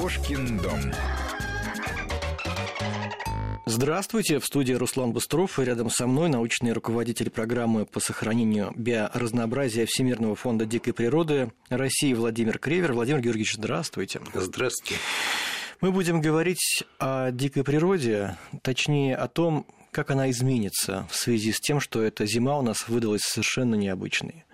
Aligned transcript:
Кошкин 0.00 0.56
дом. 0.62 0.80
Здравствуйте, 3.66 4.38
в 4.38 4.46
студии 4.46 4.72
Руслан 4.72 5.12
Быстров 5.12 5.58
и 5.58 5.64
рядом 5.64 5.90
со 5.90 6.06
мной 6.06 6.30
научный 6.30 6.72
руководитель 6.72 7.28
программы 7.28 7.84
по 7.84 8.00
сохранению 8.00 8.72
биоразнообразия 8.76 9.84
Всемирного 9.84 10.36
фонда 10.36 10.64
дикой 10.64 10.94
природы 10.94 11.52
России 11.68 12.14
Владимир 12.14 12.58
Кревер. 12.58 12.94
Владимир 12.94 13.20
Георгиевич, 13.20 13.56
здравствуйте. 13.56 14.22
Здравствуйте. 14.32 14.98
Мы 15.82 15.92
будем 15.92 16.22
говорить 16.22 16.82
о 16.98 17.30
дикой 17.30 17.62
природе, 17.62 18.38
точнее 18.62 19.16
о 19.16 19.28
том, 19.28 19.66
как 19.90 20.10
она 20.10 20.30
изменится 20.30 21.06
в 21.10 21.14
связи 21.14 21.52
с 21.52 21.60
тем, 21.60 21.78
что 21.78 22.02
эта 22.02 22.24
зима 22.24 22.58
у 22.58 22.62
нас 22.62 22.88
выдалась 22.88 23.22
совершенно 23.22 23.74
необычной. 23.74 24.46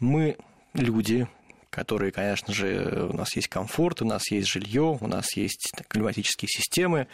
Мы, 0.00 0.36
люди, 0.74 1.28
которые, 1.70 2.10
конечно 2.10 2.52
же, 2.52 3.08
у 3.10 3.16
нас 3.16 3.34
есть 3.36 3.48
комфорт, 3.48 4.02
у 4.02 4.04
нас 4.04 4.30
есть 4.30 4.48
жилье, 4.48 4.98
у 5.00 5.06
нас 5.06 5.36
есть 5.36 5.72
климатические 5.88 6.48
системы, 6.48 7.06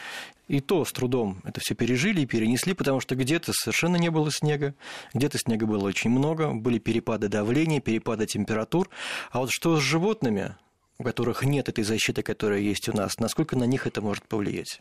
и 0.48 0.60
то 0.60 0.84
с 0.84 0.92
трудом 0.92 1.42
это 1.45 1.60
все 1.60 1.74
пережили 1.74 2.23
и 2.23 2.27
перенесли, 2.27 2.73
потому 2.73 3.00
что 3.00 3.14
где-то 3.14 3.52
совершенно 3.52 3.97
не 3.97 4.11
было 4.11 4.30
снега, 4.33 4.74
где-то 5.12 5.38
снега 5.38 5.66
было 5.66 5.87
очень 5.87 6.11
много, 6.11 6.52
были 6.52 6.78
перепады 6.78 7.28
давления, 7.28 7.80
перепады 7.80 8.27
температур. 8.27 8.88
А 9.30 9.41
вот 9.41 9.50
что 9.50 9.77
с 9.77 9.83
животными, 9.83 10.56
у 10.98 11.05
которых 11.05 11.45
нет 11.45 11.69
этой 11.69 11.84
защиты, 11.84 12.23
которая 12.23 12.61
есть 12.61 12.88
у 12.88 12.92
нас, 12.97 13.19
насколько 13.19 13.56
на 13.56 13.64
них 13.64 13.86
это 13.86 14.00
может 14.00 14.27
повлиять? 14.27 14.80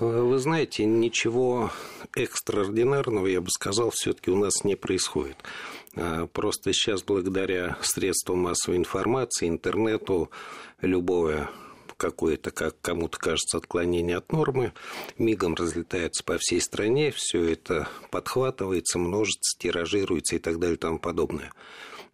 Вы 0.00 0.38
знаете, 0.38 0.84
ничего 0.84 1.70
экстраординарного, 2.16 3.26
я 3.26 3.40
бы 3.40 3.48
сказал, 3.50 3.90
все-таки 3.94 4.30
у 4.30 4.36
нас 4.36 4.64
не 4.64 4.74
происходит. 4.74 5.36
А, 5.94 6.26
просто 6.26 6.72
сейчас 6.72 7.04
благодаря 7.04 7.76
средствам 7.80 8.40
массовой 8.40 8.78
информации, 8.78 9.46
интернету, 9.46 10.30
любое 10.80 11.48
какое-то, 11.96 12.50
как 12.50 12.80
кому-то 12.80 13.18
кажется, 13.18 13.58
отклонение 13.58 14.16
от 14.16 14.32
нормы, 14.32 14.72
мигом 15.16 15.54
разлетается 15.54 16.24
по 16.24 16.38
всей 16.38 16.60
стране, 16.60 17.12
все 17.14 17.44
это 17.44 17.88
подхватывается, 18.10 18.98
множится, 18.98 19.56
тиражируется 19.58 20.34
и 20.34 20.38
так 20.40 20.58
далее 20.58 20.74
и 20.74 20.80
тому 20.80 20.98
подобное. 20.98 21.52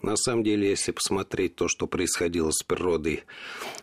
На 0.03 0.17
самом 0.17 0.43
деле, 0.43 0.70
если 0.70 0.93
посмотреть 0.93 1.56
то, 1.56 1.69
что 1.69 1.87
происходило 1.87 2.51
с 2.51 2.62
природой 2.62 3.25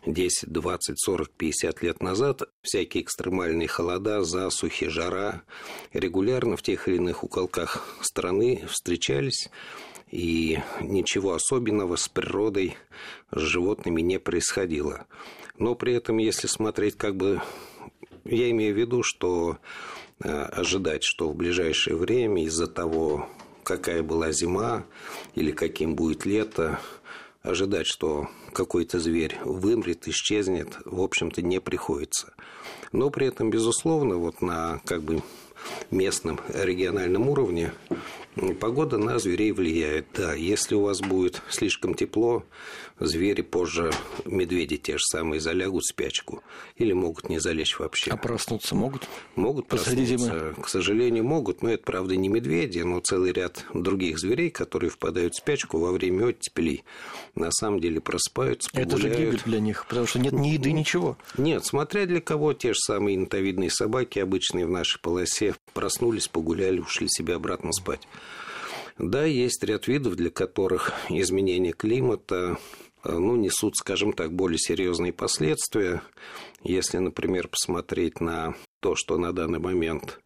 10, 0.05 0.51
20, 0.51 0.99
40, 0.99 1.29
50 1.29 1.81
лет 1.83 2.01
назад, 2.01 2.43
всякие 2.61 3.03
экстремальные 3.03 3.67
холода, 3.67 4.23
засухи, 4.23 4.87
жара 4.87 5.43
регулярно 5.93 6.57
в 6.57 6.63
тех 6.63 6.87
или 6.87 6.95
иных 6.95 7.23
уголках 7.23 7.85
страны 8.01 8.63
встречались, 8.67 9.49
и 10.09 10.59
ничего 10.81 11.33
особенного 11.33 11.97
с 11.97 12.07
природой, 12.07 12.77
с 13.31 13.39
животными 13.39 14.01
не 14.01 14.19
происходило. 14.19 15.05
Но 15.57 15.75
при 15.75 15.93
этом, 15.93 16.17
если 16.17 16.47
смотреть 16.47 16.95
как 16.97 17.15
бы... 17.15 17.41
Я 18.23 18.49
имею 18.51 18.73
в 18.73 18.77
виду, 18.77 19.03
что 19.03 19.57
э, 20.21 20.29
ожидать, 20.29 21.03
что 21.03 21.29
в 21.29 21.35
ближайшее 21.35 21.95
время 21.95 22.43
из-за 22.43 22.67
того, 22.67 23.29
какая 23.67 24.01
была 24.01 24.31
зима 24.31 24.85
или 25.35 25.51
каким 25.51 25.95
будет 25.95 26.25
лето, 26.25 26.79
ожидать, 27.43 27.85
что 27.85 28.29
какой-то 28.53 28.97
зверь 28.97 29.37
вымрет, 29.43 30.07
исчезнет, 30.07 30.77
в 30.85 31.01
общем-то, 31.01 31.41
не 31.41 31.59
приходится. 31.59 32.33
Но 32.93 33.09
при 33.09 33.27
этом, 33.27 33.49
безусловно, 33.49 34.15
вот 34.15 34.41
на 34.41 34.79
как 34.85 35.03
бы 35.03 35.21
местном 35.91 36.39
региональном 36.53 37.27
уровне 37.27 37.73
Погода 38.59 38.99
на 38.99 39.17
зверей 39.17 39.51
влияет, 39.51 40.05
да. 40.13 40.33
Если 40.35 40.75
у 40.75 40.81
вас 40.81 41.01
будет 41.01 41.41
слишком 41.49 41.95
тепло, 41.95 42.43
звери 42.99 43.41
позже, 43.41 43.91
медведи 44.25 44.77
те 44.77 44.93
же 44.93 45.03
самые, 45.03 45.39
залягут 45.39 45.83
в 45.83 45.89
спячку. 45.89 46.43
Или 46.75 46.93
могут 46.93 47.29
не 47.29 47.39
залечь 47.39 47.79
вообще. 47.79 48.11
А 48.11 48.17
проснуться 48.17 48.75
могут? 48.75 49.07
Могут 49.35 49.67
Посреди 49.67 50.15
проснуться. 50.15 50.39
Зимы? 50.39 50.63
К 50.63 50.67
сожалению, 50.67 51.23
могут. 51.23 51.61
Но 51.61 51.69
это, 51.69 51.83
правда, 51.83 52.15
не 52.15 52.29
медведи, 52.29 52.79
но 52.79 52.99
целый 52.99 53.31
ряд 53.31 53.65
других 53.73 54.19
зверей, 54.19 54.49
которые 54.49 54.89
впадают 54.89 55.33
в 55.33 55.37
спячку 55.37 55.79
во 55.79 55.91
время 55.91 56.27
оттепелей. 56.27 56.83
На 57.35 57.51
самом 57.51 57.79
деле 57.79 58.01
просыпаются, 58.01 58.69
погуляют. 58.69 59.03
Это 59.03 59.15
же 59.15 59.25
гибель 59.25 59.41
для 59.45 59.59
них, 59.59 59.85
потому 59.87 60.07
что 60.07 60.19
нет 60.19 60.33
ни 60.33 60.49
еды, 60.49 60.71
ничего. 60.71 61.17
Нет, 61.37 61.65
смотря 61.65 62.05
для 62.05 62.21
кого, 62.21 62.53
те 62.53 62.69
же 62.73 62.79
самые 62.79 63.15
интовидные 63.15 63.69
собаки, 63.69 64.19
обычные 64.19 64.65
в 64.65 64.69
нашей 64.69 64.99
полосе, 64.99 65.55
проснулись, 65.73 66.27
погуляли, 66.27 66.79
ушли 66.79 67.07
себе 67.09 67.35
обратно 67.35 67.71
спать. 67.73 68.07
Да, 68.97 69.25
есть 69.25 69.63
ряд 69.63 69.87
видов, 69.87 70.15
для 70.15 70.31
которых 70.31 70.91
изменение 71.09 71.73
климата 71.73 72.57
ну, 73.11 73.35
несут, 73.35 73.77
скажем 73.77 74.13
так, 74.13 74.33
более 74.33 74.59
серьезные 74.59 75.13
последствия. 75.13 76.01
Если, 76.63 76.97
например, 76.97 77.47
посмотреть 77.47 78.19
на 78.19 78.55
то, 78.79 78.95
что 78.95 79.17
на 79.17 79.33
данный 79.33 79.59
момент 79.59 80.19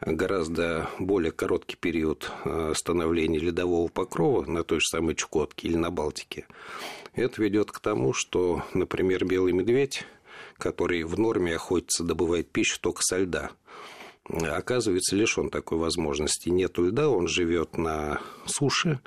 гораздо 0.00 0.88
более 0.98 1.32
короткий 1.32 1.76
период 1.76 2.30
э, 2.44 2.72
становления 2.74 3.38
ледового 3.38 3.88
покрова 3.88 4.44
на 4.44 4.64
той 4.64 4.80
же 4.80 4.86
самой 4.86 5.14
Чукотке 5.14 5.68
или 5.68 5.76
на 5.76 5.90
Балтике, 5.90 6.46
это 7.14 7.42
ведет 7.42 7.70
к 7.70 7.80
тому, 7.80 8.12
что, 8.12 8.64
например, 8.74 9.24
белый 9.24 9.52
медведь, 9.52 10.04
который 10.58 11.04
в 11.04 11.18
норме 11.18 11.54
охотится, 11.54 12.04
добывает 12.04 12.50
пищу 12.50 12.78
только 12.80 13.02
со 13.02 13.18
льда– 13.18 13.50
оказывается 14.28 15.16
лишен 15.16 15.50
такой 15.50 15.78
возможности. 15.78 16.48
Нету 16.48 16.86
льда, 16.86 17.08
он 17.08 17.28
живет 17.28 17.76
на 17.76 18.20
суше, 18.46 19.00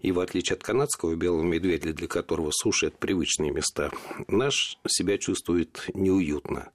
и 0.00 0.12
в 0.12 0.20
отличие 0.20 0.56
от 0.56 0.62
канадского 0.62 1.14
белого 1.14 1.42
медведя, 1.42 1.92
для 1.92 2.08
которого 2.08 2.50
суши– 2.52 2.86
это 2.88 2.96
привычные 2.98 3.52
места, 3.52 3.90
наш 4.28 4.78
себя 4.86 5.18
чувствует 5.18 5.88
неуютно. 5.94 6.70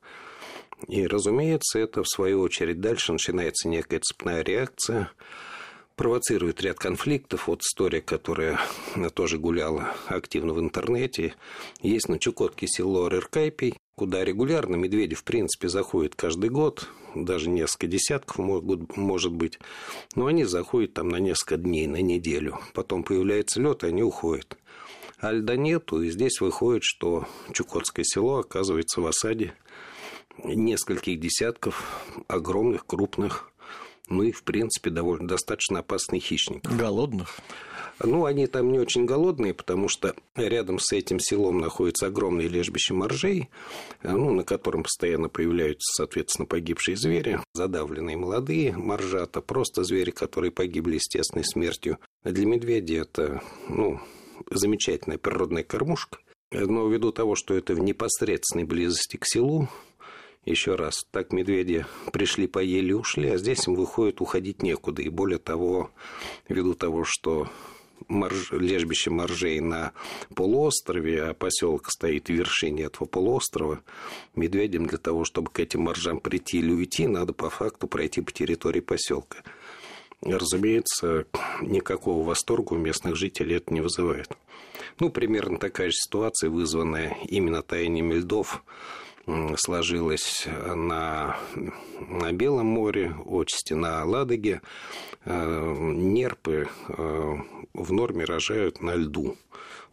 И, 0.87 1.05
разумеется, 1.05 1.79
это, 1.79 2.03
в 2.03 2.07
свою 2.07 2.41
очередь, 2.41 2.81
дальше 2.81 3.11
начинается 3.11 3.67
некая 3.69 3.99
цепная 3.99 4.41
реакция, 4.41 5.11
провоцирует 6.01 6.63
ряд 6.63 6.79
конфликтов. 6.79 7.47
Вот 7.47 7.61
история, 7.61 8.01
которая 8.01 8.59
тоже 9.13 9.37
гуляла 9.37 9.93
активно 10.07 10.51
в 10.51 10.59
интернете. 10.59 11.35
Есть 11.83 12.09
на 12.09 12.17
Чукотке 12.17 12.65
село 12.65 13.07
Рыркайпий, 13.07 13.77
куда 13.93 14.25
регулярно 14.25 14.77
медведи, 14.77 15.13
в 15.13 15.23
принципе, 15.23 15.69
заходят 15.69 16.15
каждый 16.15 16.49
год, 16.49 16.89
даже 17.13 17.51
несколько 17.51 17.85
десятков 17.85 18.39
могут, 18.39 18.97
может 18.97 19.31
быть, 19.31 19.59
но 20.15 20.25
они 20.25 20.43
заходят 20.43 20.95
там 20.95 21.09
на 21.09 21.17
несколько 21.17 21.57
дней, 21.57 21.85
на 21.85 22.01
неделю. 22.01 22.57
Потом 22.73 23.03
появляется 23.03 23.61
лед, 23.61 23.83
и 23.83 23.87
они 23.87 24.01
уходят. 24.01 24.57
А 25.19 25.31
льда 25.31 25.55
нету, 25.55 26.01
и 26.01 26.09
здесь 26.09 26.41
выходит, 26.41 26.81
что 26.83 27.27
Чукотское 27.53 28.05
село 28.05 28.39
оказывается 28.39 29.01
в 29.01 29.05
осаде 29.05 29.53
нескольких 30.43 31.19
десятков 31.19 32.03
огромных, 32.27 32.87
крупных, 32.87 33.50
ну 34.11 34.23
и, 34.23 34.31
в 34.31 34.43
принципе, 34.43 34.89
довольно 34.89 35.27
достаточно 35.27 35.79
опасных 35.79 36.23
хищников. 36.23 36.75
Голодных? 36.77 37.39
Ну, 38.03 38.25
они 38.25 38.47
там 38.47 38.71
не 38.71 38.79
очень 38.79 39.05
голодные, 39.05 39.53
потому 39.53 39.87
что 39.87 40.15
рядом 40.35 40.79
с 40.79 40.91
этим 40.91 41.19
селом 41.19 41.59
находится 41.59 42.07
огромное 42.07 42.47
лежбище 42.47 42.93
моржей, 42.93 43.49
ну, 44.03 44.33
на 44.33 44.43
котором 44.43 44.83
постоянно 44.83 45.29
появляются, 45.29 45.97
соответственно, 45.97 46.47
погибшие 46.47 46.97
звери, 46.97 47.39
задавленные 47.53 48.17
молодые 48.17 48.75
моржата, 48.75 49.41
просто 49.41 49.83
звери, 49.83 50.11
которые 50.11 50.51
погибли 50.51 50.95
естественной 50.95 51.45
смертью. 51.45 51.99
Для 52.23 52.45
медведя 52.45 53.01
это, 53.01 53.41
ну, 53.69 53.99
замечательная 54.49 55.17
природная 55.17 55.63
кормушка. 55.63 56.19
Но 56.51 56.87
ввиду 56.87 57.11
того, 57.11 57.35
что 57.35 57.53
это 57.53 57.73
в 57.73 57.79
непосредственной 57.79 58.65
близости 58.65 59.15
к 59.15 59.25
селу, 59.25 59.69
еще 60.45 60.75
раз, 60.75 61.05
так 61.11 61.31
медведи 61.31 61.85
пришли, 62.11 62.47
поели, 62.47 62.93
ушли, 62.93 63.29
а 63.29 63.37
здесь 63.37 63.67
им 63.67 63.75
выходит 63.75 64.21
уходить 64.21 64.63
некуда. 64.63 65.01
И 65.01 65.09
более 65.09 65.37
того, 65.37 65.91
ввиду 66.49 66.73
того, 66.73 67.03
что 67.05 67.47
морж... 68.07 68.51
лежбище 68.51 69.09
моржей 69.11 69.59
на 69.59 69.93
полуострове, 70.35 71.23
а 71.23 71.33
поселок 71.33 71.91
стоит 71.91 72.27
в 72.27 72.33
вершине 72.33 72.83
этого 72.83 73.07
полуострова, 73.07 73.81
медведям 74.35 74.87
для 74.87 74.97
того, 74.97 75.25
чтобы 75.25 75.51
к 75.51 75.59
этим 75.59 75.81
моржам 75.81 76.19
прийти 76.19 76.59
или 76.59 76.71
уйти, 76.71 77.07
надо 77.07 77.33
по 77.33 77.49
факту 77.49 77.87
пройти 77.87 78.21
по 78.21 78.31
территории 78.31 78.81
поселка. 78.81 79.43
Разумеется, 80.23 81.25
никакого 81.61 82.23
восторга 82.23 82.73
у 82.73 82.77
местных 82.77 83.15
жителей 83.15 83.57
это 83.57 83.73
не 83.73 83.81
вызывает. 83.81 84.29
Ну, 84.99 85.09
примерно 85.09 85.57
такая 85.57 85.89
же 85.89 85.95
ситуация, 85.95 86.49
вызванная 86.49 87.17
именно 87.27 87.63
таяниями 87.63 88.15
льдов 88.15 88.63
сложилось 89.57 90.47
на, 90.47 91.37
на 91.99 92.31
Белом 92.31 92.67
море, 92.67 93.15
отчасти 93.25 93.73
на 93.73 94.03
Ладоге. 94.05 94.61
Э, 95.23 95.75
нерпы 95.77 96.67
э, 96.87 97.35
в 97.73 97.91
норме 97.91 98.25
рожают 98.25 98.81
на 98.81 98.95
льду. 98.95 99.37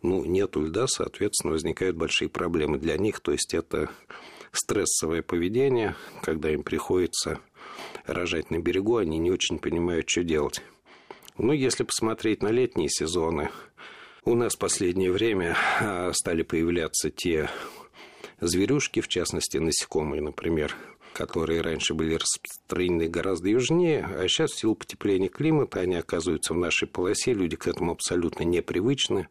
Ну, 0.03 0.25
нету 0.25 0.63
льда, 0.63 0.87
соответственно, 0.87 1.53
возникают 1.53 1.97
большие 1.97 2.29
проблемы 2.29 2.79
для 2.79 2.97
них. 2.97 3.21
То 3.21 3.33
есть, 3.33 3.53
это 3.53 3.91
стрессовое 4.53 5.23
поведение, 5.23 5.95
когда 6.23 6.51
им 6.51 6.63
приходится 6.63 7.41
рожать 8.07 8.51
на 8.51 8.59
берегу, 8.59 8.97
они 8.97 9.19
не 9.19 9.31
очень 9.31 9.59
понимают, 9.59 10.09
что 10.09 10.25
делать. 10.25 10.63
Ну, 11.37 11.53
если 11.53 11.85
посмотреть 11.85 12.43
на 12.43 12.49
летние 12.49 12.89
сезоны, 12.89 13.51
у 14.25 14.35
нас 14.35 14.57
в 14.57 14.59
последнее 14.59 15.13
время 15.13 15.57
э, 15.81 16.13
стали 16.13 16.43
появляться 16.43 17.11
те 17.11 17.49
зверюшки, 18.41 19.01
в 19.01 19.09
частности, 19.09 19.59
насекомые, 19.59 20.23
например, 20.23 20.77
которые 21.13 21.63
раньше 21.63 21.95
были 21.95 22.15
распространены 22.15 23.09
гораздо 23.09 23.49
южнее, 23.49 24.05
а 24.05 24.29
сейчас 24.29 24.53
в 24.53 24.59
силу 24.59 24.77
потепления 24.77 25.29
климата 25.29 25.81
они 25.81 25.97
оказываются 25.97 26.55
в 26.55 26.59
нашей 26.59 26.87
полосе, 26.87 27.33
люди 27.33 27.57
к 27.57 27.67
этому 27.67 27.91
абсолютно 27.93 28.45
непривычны. 28.45 29.29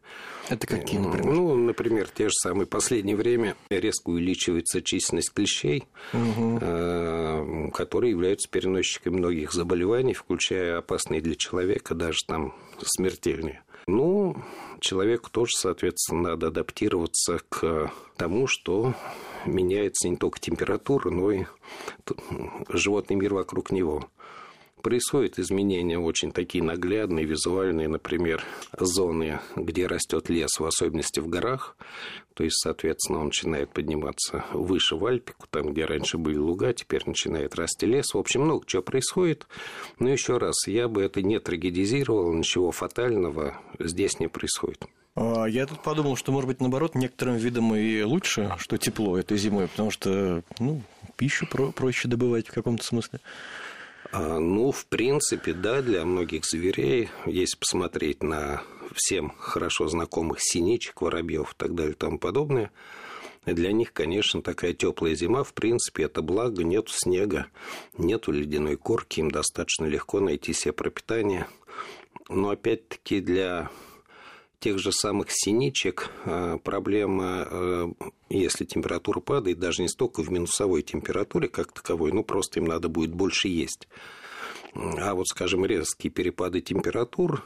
Это 0.48 0.66
какие, 0.66 0.98
например? 0.98 1.34
Ну, 1.34 1.54
например, 1.54 2.08
те 2.12 2.24
же 2.24 2.34
самые 2.42 2.66
в 2.66 2.68
последнее 2.68 3.16
время 3.16 3.56
резко 3.70 4.10
увеличивается 4.10 4.82
численность 4.82 5.32
клещей, 5.32 5.84
угу. 6.12 7.70
которые 7.72 8.10
являются 8.10 8.50
переносчиками 8.50 9.16
многих 9.16 9.52
заболеваний, 9.52 10.14
включая 10.14 10.78
опасные 10.78 11.22
для 11.22 11.36
человека, 11.36 11.94
даже 11.94 12.18
там 12.26 12.54
смертельные. 12.82 13.62
Ну, 13.88 14.36
человеку 14.80 15.30
тоже, 15.30 15.52
соответственно, 15.56 16.30
надо 16.30 16.48
адаптироваться 16.48 17.40
к 17.48 17.90
тому, 18.16 18.46
что 18.46 18.92
меняется 19.46 20.10
не 20.10 20.16
только 20.16 20.38
температура, 20.38 21.08
но 21.08 21.30
и 21.30 21.44
животный 22.68 23.16
мир 23.16 23.32
вокруг 23.32 23.72
него. 23.72 24.04
Происходят 24.82 25.38
изменения 25.38 25.98
очень 25.98 26.30
такие 26.30 26.62
наглядные, 26.62 27.24
визуальные, 27.24 27.88
например, 27.88 28.44
зоны, 28.78 29.40
где 29.56 29.86
растет 29.86 30.28
лес, 30.28 30.58
в 30.58 30.64
особенности 30.64 31.20
в 31.20 31.28
горах. 31.28 31.76
То 32.34 32.44
есть, 32.44 32.56
соответственно, 32.62 33.18
он 33.18 33.26
начинает 33.26 33.72
подниматься 33.72 34.44
выше 34.52 34.94
в 34.94 35.04
Альпику, 35.04 35.46
там, 35.50 35.72
где 35.72 35.84
раньше 35.84 36.18
были 36.18 36.36
луга, 36.36 36.72
теперь 36.72 37.02
начинает 37.06 37.56
расти 37.56 37.86
лес. 37.86 38.14
В 38.14 38.18
общем, 38.18 38.42
много 38.42 38.64
чего 38.66 38.82
происходит. 38.82 39.48
Но 39.98 40.08
еще 40.08 40.38
раз, 40.38 40.68
я 40.68 40.86
бы 40.86 41.02
это 41.02 41.22
не 41.22 41.40
трагедизировал, 41.40 42.32
ничего 42.32 42.70
фатального 42.70 43.60
здесь 43.80 44.20
не 44.20 44.28
происходит. 44.28 44.84
А, 45.16 45.46
я 45.46 45.66
тут 45.66 45.82
подумал, 45.82 46.14
что, 46.14 46.30
может 46.30 46.46
быть, 46.46 46.60
наоборот, 46.60 46.94
некоторым 46.94 47.36
видам 47.36 47.74
и 47.74 48.02
лучше, 48.02 48.54
что 48.58 48.78
тепло 48.78 49.18
этой 49.18 49.36
зимой, 49.36 49.66
потому 49.66 49.90
что, 49.90 50.44
ну, 50.60 50.82
пищу 51.16 51.46
про 51.50 51.72
проще 51.72 52.06
добывать 52.06 52.46
в 52.46 52.52
каком-то 52.52 52.84
смысле. 52.84 53.18
А, 54.10 54.38
ну, 54.38 54.72
в 54.72 54.86
принципе, 54.86 55.52
да, 55.52 55.82
для 55.82 56.04
многих 56.04 56.44
зверей, 56.44 57.10
если 57.26 57.58
посмотреть 57.58 58.22
на 58.22 58.62
всем 58.94 59.34
хорошо 59.38 59.88
знакомых 59.88 60.38
синичек, 60.40 61.02
воробьев 61.02 61.52
и 61.52 61.56
так 61.56 61.74
далее 61.74 61.92
и 61.92 61.96
тому 61.96 62.18
подобное, 62.18 62.70
для 63.44 63.72
них, 63.72 63.92
конечно, 63.92 64.42
такая 64.42 64.72
теплая 64.72 65.14
зима, 65.14 65.44
в 65.44 65.52
принципе, 65.54 66.04
это 66.04 66.22
благо, 66.22 66.64
нету 66.64 66.92
снега, 66.94 67.46
нету 67.96 68.32
ледяной 68.32 68.76
корки, 68.76 69.20
им 69.20 69.30
достаточно 69.30 69.86
легко 69.86 70.20
найти 70.20 70.52
себе 70.52 70.72
пропитание. 70.72 71.46
Но 72.28 72.50
опять-таки 72.50 73.20
для 73.20 73.70
тех 74.60 74.78
же 74.78 74.92
самых 74.92 75.28
синичек 75.30 76.10
а, 76.24 76.58
проблема, 76.58 77.46
а, 77.48 77.92
если 78.28 78.64
температура 78.64 79.20
падает, 79.20 79.58
даже 79.58 79.82
не 79.82 79.88
столько 79.88 80.22
в 80.22 80.30
минусовой 80.30 80.82
температуре 80.82 81.48
как 81.48 81.72
таковой, 81.72 82.12
ну 82.12 82.24
просто 82.24 82.60
им 82.60 82.66
надо 82.66 82.88
будет 82.88 83.12
больше 83.14 83.48
есть. 83.48 83.88
А 84.74 85.14
вот, 85.14 85.26
скажем, 85.28 85.64
резкие 85.64 86.10
перепады 86.10 86.60
температур 86.60 87.44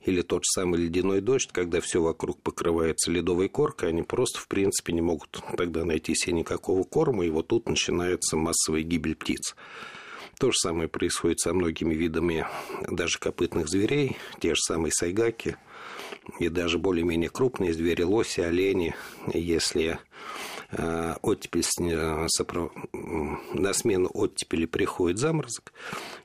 или 0.00 0.22
тот 0.22 0.42
же 0.44 0.50
самый 0.52 0.80
ледяной 0.80 1.20
дождь, 1.20 1.50
когда 1.52 1.80
все 1.80 2.02
вокруг 2.02 2.40
покрывается 2.40 3.10
ледовой 3.10 3.48
коркой, 3.48 3.90
они 3.90 4.02
просто, 4.02 4.40
в 4.40 4.48
принципе, 4.48 4.92
не 4.92 5.00
могут 5.00 5.42
тогда 5.56 5.84
найти 5.84 6.14
себе 6.14 6.32
никакого 6.32 6.82
корма, 6.84 7.26
и 7.26 7.30
вот 7.30 7.48
тут 7.48 7.68
начинается 7.68 8.36
массовая 8.36 8.82
гибель 8.82 9.14
птиц. 9.14 9.54
То 10.38 10.50
же 10.50 10.56
самое 10.58 10.88
происходит 10.88 11.40
со 11.40 11.52
многими 11.52 11.94
видами 11.94 12.46
даже 12.90 13.18
копытных 13.18 13.68
зверей, 13.68 14.16
те 14.40 14.54
же 14.54 14.60
самые 14.60 14.92
сайгаки– 14.92 15.56
и 16.38 16.48
даже 16.48 16.78
более-менее 16.78 17.30
крупные 17.30 17.72
звери, 17.72 18.02
лоси, 18.02 18.40
олени, 18.40 18.94
если 19.32 19.98
э, 20.70 21.14
оттепель, 21.22 21.64
сопров... 22.28 22.72
на 22.92 23.72
смену 23.72 24.10
оттепели 24.12 24.66
приходит 24.66 25.18
заморозок, 25.18 25.72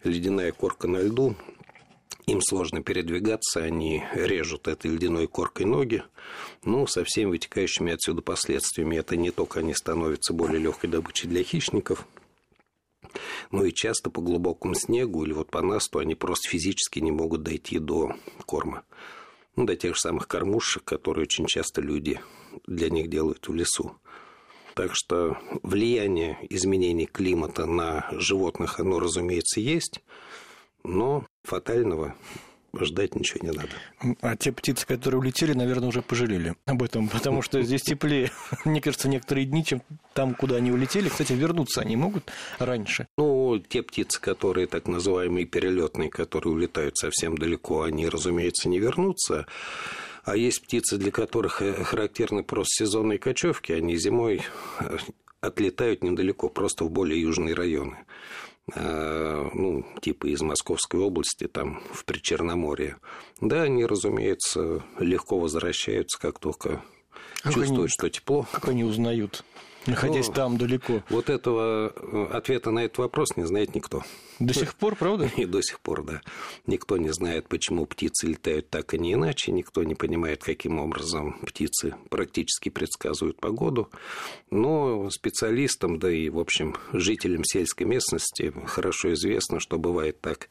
ледяная 0.04 0.52
корка 0.52 0.88
на 0.88 1.02
льду, 1.02 1.36
им 2.28 2.42
сложно 2.42 2.84
передвигаться, 2.84 3.62
они 3.62 4.04
режут 4.14 4.68
этой 4.68 4.92
ледяной 4.92 5.28
коркой 5.28 5.66
ноги, 5.66 6.04
ну, 6.64 6.86
со 6.86 7.04
всеми 7.06 7.30
вытекающими 7.32 7.94
отсюда 7.94 8.22
последствиями. 8.22 8.98
Это 8.98 9.16
не 9.16 9.32
только 9.32 9.62
они 9.62 9.74
становятся 9.74 10.34
более 10.34 10.60
легкой 10.60 10.90
добычей 10.90 11.30
для 11.30 11.42
хищников, 11.44 12.06
но 13.52 13.64
и 13.64 13.72
часто 13.72 14.10
по 14.10 14.22
глубокому 14.22 14.76
снегу 14.76 15.24
или 15.24 15.32
вот 15.32 15.50
по 15.50 15.62
насту 15.62 16.00
они 16.00 16.16
просто 16.16 16.50
физически 16.50 17.00
не 17.00 17.12
могут 17.12 17.44
дойти 17.44 17.80
до 17.80 18.14
корма 18.46 18.84
до 19.66 19.76
тех 19.76 19.96
же 19.96 20.00
самых 20.00 20.28
кормушек, 20.28 20.84
которые 20.84 21.24
очень 21.24 21.46
часто 21.48 21.82
люди 21.82 22.20
для 22.68 22.90
них 22.90 23.10
делают 23.10 23.48
в 23.48 23.54
лесу. 23.54 23.98
Так 24.76 24.92
что 24.94 25.38
влияние 25.64 26.38
изменений 26.50 27.08
климата 27.08 27.66
на 27.66 28.08
животных, 28.12 28.80
оно, 28.80 29.00
разумеется, 29.00 29.60
есть, 29.60 30.02
но 30.84 31.26
фатального 31.44 32.16
ждать 32.80 33.16
ничего 33.16 33.40
не 33.42 33.56
надо. 33.56 34.16
А 34.22 34.36
те 34.36 34.52
птицы, 34.52 34.86
которые 34.86 35.20
улетели, 35.20 35.54
наверное, 35.54 35.90
уже 35.90 36.02
пожалели 36.02 36.56
об 36.66 36.84
этом, 36.84 37.10
потому 37.10 37.42
что 37.42 37.62
здесь 37.64 37.82
теплее, 37.82 38.32
мне 38.66 38.82
кажется, 38.82 39.10
некоторые 39.10 39.46
дни, 39.46 39.66
чем 39.66 39.82
там, 40.14 40.36
куда 40.36 40.58
они 40.58 40.72
улетели. 40.72 41.10
Кстати, 41.10 41.34
вернуться 41.34 41.82
они 41.82 41.96
могут 41.96 42.32
раньше? 42.60 43.08
Ну, 43.18 43.37
те 43.60 43.84
птицы, 43.84 44.20
которые 44.20 44.68
так 44.68 44.88
называемые 44.88 45.46
перелетные, 45.46 46.10
которые 46.10 46.54
улетают 46.54 46.98
совсем 46.98 47.38
далеко, 47.38 47.84
они, 47.84 48.08
разумеется, 48.08 48.70
не 48.70 48.80
вернутся. 48.80 49.46
А 50.24 50.36
есть 50.36 50.62
птицы, 50.62 50.98
для 50.98 51.12
которых 51.12 51.62
э, 51.62 51.84
характерны 51.84 52.44
просто 52.44 52.86
сезонные 52.86 53.18
кочевки, 53.18 53.72
они 53.72 53.96
зимой 53.96 54.42
э, 54.80 54.98
отлетают 55.40 56.04
недалеко, 56.04 56.50
просто 56.50 56.84
в 56.84 56.92
более 56.92 57.22
южные 57.22 57.54
районы. 57.54 57.98
Э, 58.76 59.50
ну, 59.54 59.86
типа 60.02 60.28
из 60.28 60.42
Московской 60.42 61.00
области, 61.00 61.48
там, 61.48 61.82
в 61.94 62.04
Причерноморье. 62.04 62.98
Да, 63.40 63.64
они, 63.64 63.86
разумеется, 63.86 64.84
легко 65.00 65.40
возвращаются, 65.40 66.20
как 66.20 66.40
только 66.40 66.84
как 67.42 67.54
чувствуют, 67.54 67.80
они, 67.80 67.88
что 67.88 68.10
тепло. 68.10 68.46
Как 68.52 68.68
они 68.68 68.84
узнают? 68.84 69.46
Находясь 69.88 70.28
ну, 70.28 70.34
там 70.34 70.58
далеко? 70.58 71.04
Вот 71.10 71.30
этого 71.30 71.94
э, 71.96 72.28
ответа 72.32 72.72
на 72.72 72.80
этот 72.86 72.98
вопрос 72.98 73.36
не 73.38 73.46
знает 73.46 73.76
никто. 73.76 74.04
До 74.40 74.54
сих 74.54 74.76
пор, 74.76 74.96
правда? 74.96 75.30
И 75.38 75.46
до 75.46 75.62
сих 75.62 75.80
пор, 75.80 76.04
да. 76.04 76.22
Никто 76.66 76.98
не 76.98 77.12
знает, 77.12 77.48
почему 77.48 77.86
птицы 77.86 78.28
летают 78.28 78.70
так 78.70 78.94
и 78.94 79.00
не 79.00 79.14
иначе. 79.14 79.52
Никто 79.52 79.84
не 79.84 79.96
понимает, 79.96 80.44
каким 80.44 80.80
образом 80.80 81.40
птицы 81.46 81.96
практически 82.10 82.70
предсказывают 82.70 83.40
погоду. 83.40 83.90
Но 84.52 85.10
специалистам, 85.10 86.00
да 86.00 86.12
и, 86.12 86.30
в 86.30 86.40
общем, 86.40 86.76
жителям 86.94 87.44
сельской 87.44 87.88
местности 87.88 88.54
хорошо 88.66 89.14
известно, 89.14 89.60
что 89.60 89.80
бывает 89.80 90.22
так 90.22 90.50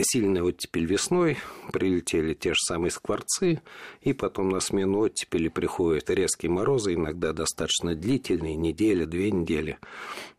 сильная 0.00 0.42
оттепель 0.42 0.86
весной, 0.86 1.38
прилетели 1.72 2.34
те 2.34 2.50
же 2.50 2.60
самые 2.60 2.90
скворцы, 2.90 3.60
и 4.02 4.12
потом 4.12 4.48
на 4.48 4.60
смену 4.60 5.00
оттепели 5.00 5.48
приходят 5.48 6.10
резкие 6.10 6.50
морозы, 6.50 6.94
иногда 6.94 7.32
достаточно 7.32 7.94
длительные, 7.94 8.56
неделя, 8.56 9.06
две 9.06 9.30
недели. 9.30 9.78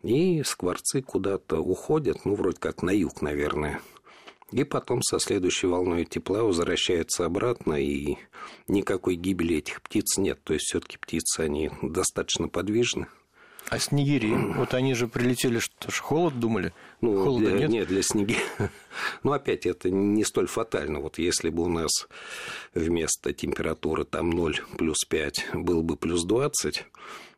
И 0.04 0.44
скворцы 0.44 1.02
куда-то 1.02 1.60
уходят, 1.60 2.26
ну, 2.26 2.36
вроде 2.36 2.58
как 2.60 2.84
на 2.84 2.92
юг, 2.92 3.22
наверное. 3.22 3.82
И 4.52 4.64
потом 4.64 5.02
со 5.04 5.20
следующей 5.20 5.68
волной 5.68 6.06
тепла 6.06 6.44
возвращаются 6.44 7.26
обратно, 7.26 7.74
и 7.74 8.18
никакой 8.68 9.16
гибели 9.16 9.58
этих 9.58 9.82
птиц 9.82 10.18
нет. 10.18 10.40
То 10.44 10.54
есть, 10.54 10.66
все-таки 10.66 10.98
птицы, 10.98 11.42
они 11.42 11.70
достаточно 11.84 12.48
подвижны. 12.48 13.08
А 13.70 13.78
снегири, 13.78 14.34
вот 14.56 14.74
они 14.74 14.94
же 14.94 15.08
прилетели, 15.08 15.60
что 15.60 15.92
ж, 15.92 16.00
холод 16.00 16.40
думали? 16.40 16.74
Ну, 17.02 17.24
Холода 17.24 17.50
для, 17.50 17.60
нет? 17.60 17.70
Нет, 17.70 17.88
для 17.88 18.02
снеги. 18.02 18.38
Ну, 19.24 19.32
опять, 19.32 19.66
это 19.66 19.90
не 19.90 20.26
столь 20.26 20.48
фатально. 20.48 21.00
Вот 21.00 21.20
если 21.20 21.50
бы 21.50 21.64
у 21.64 21.70
нас 21.70 21.90
вместо 22.74 23.34
температуры 23.34 24.04
там 24.04 24.30
0 24.30 24.60
плюс 24.78 25.06
5 25.08 25.50
был 25.54 25.84
бы 25.84 25.96
плюс 25.96 26.26
20, 26.26 26.86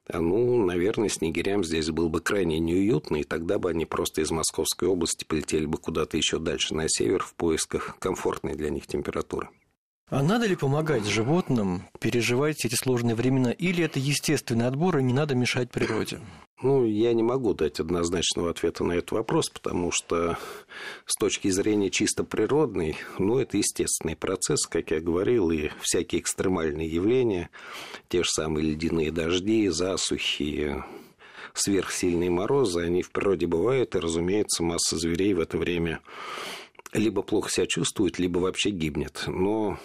а, 0.07 0.19
ну, 0.19 0.65
наверное, 0.65 1.09
снегирям 1.09 1.63
здесь 1.63 1.89
было 1.89 2.07
бы 2.07 2.21
крайне 2.21 2.59
неуютно, 2.59 3.17
и 3.17 3.23
тогда 3.23 3.59
бы 3.59 3.69
они 3.69 3.85
просто 3.85 4.21
из 4.21 4.31
Московской 4.31 4.87
области 4.87 5.23
полетели 5.23 5.65
бы 5.65 5.77
куда-то 5.77 6.17
еще 6.17 6.39
дальше 6.39 6.73
на 6.73 6.85
север 6.87 7.21
в 7.21 7.35
поисках 7.35 7.97
комфортной 7.99 8.55
для 8.55 8.69
них 8.69 8.87
температуры. 8.87 9.49
А 10.11 10.21
надо 10.21 10.45
ли 10.45 10.57
помогать 10.57 11.05
животным 11.05 11.83
переживать 12.01 12.65
эти 12.65 12.75
сложные 12.75 13.15
времена, 13.15 13.51
или 13.51 13.81
это 13.81 13.97
естественный 13.97 14.67
отбор, 14.67 14.97
и 14.97 15.03
не 15.03 15.13
надо 15.13 15.35
мешать 15.35 15.71
природе? 15.71 16.19
Ну, 16.61 16.85
я 16.85 17.13
не 17.13 17.23
могу 17.23 17.53
дать 17.53 17.79
однозначного 17.79 18.49
ответа 18.49 18.83
на 18.83 18.91
этот 18.91 19.13
вопрос, 19.13 19.49
потому 19.49 19.89
что 19.93 20.37
с 21.05 21.15
точки 21.17 21.47
зрения 21.49 21.89
чисто 21.89 22.25
природной, 22.25 22.97
ну, 23.19 23.39
это 23.39 23.55
естественный 23.55 24.17
процесс, 24.17 24.65
как 24.67 24.91
я 24.91 24.99
говорил, 24.99 25.49
и 25.49 25.69
всякие 25.79 26.19
экстремальные 26.19 26.89
явления, 26.89 27.49
те 28.09 28.23
же 28.23 28.29
самые 28.29 28.69
ледяные 28.69 29.13
дожди, 29.13 29.69
засухи, 29.69 30.83
сверхсильные 31.53 32.29
морозы, 32.29 32.81
они 32.81 33.01
в 33.01 33.11
природе 33.11 33.47
бывают, 33.47 33.95
и, 33.95 33.99
разумеется, 33.99 34.61
масса 34.61 34.97
зверей 34.97 35.33
в 35.33 35.39
это 35.39 35.57
время 35.57 36.01
либо 36.91 37.21
плохо 37.21 37.49
себя 37.49 37.65
чувствует, 37.65 38.19
либо 38.19 38.39
вообще 38.39 38.71
гибнет. 38.71 39.23
Но 39.27 39.79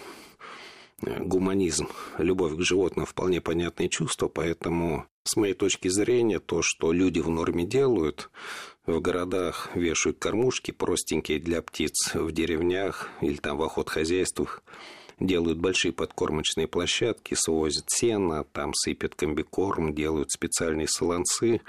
гуманизм, 1.01 1.87
любовь 2.17 2.55
к 2.55 2.61
животным 2.61 3.05
вполне 3.05 3.41
понятное 3.41 3.87
чувство, 3.87 4.27
поэтому 4.27 5.05
С 5.27 5.35
моей 5.35 5.53
точки 5.53 5.89
зрения, 5.89 6.39
то, 6.39 6.61
что 6.61 6.93
люди 6.93 7.19
в 7.19 7.29
норме 7.29 7.65
делают, 7.65 8.29
в 8.85 9.01
городах 9.01 9.69
вешают 9.75 10.19
кормушки 10.19 10.71
простенькие 10.71 11.39
для 11.39 11.61
птиц, 11.61 12.13
в 12.13 12.31
деревнях 12.31 13.09
или 13.19 13.35
там 13.35 13.57
в 13.57 13.63
охотхозяйствах 13.63 14.63
делают 15.19 15.57
большие 15.57 15.91
подкормочные 15.91 16.67
площадки, 16.67 17.33
свозят 17.33 17.85
сено, 17.89 18.45
там 18.45 18.73
сыпят 18.73 19.15
комбикорм, 19.15 19.93
делают 19.93 20.31
специальные 20.31 20.87
солонцы. 20.87 21.59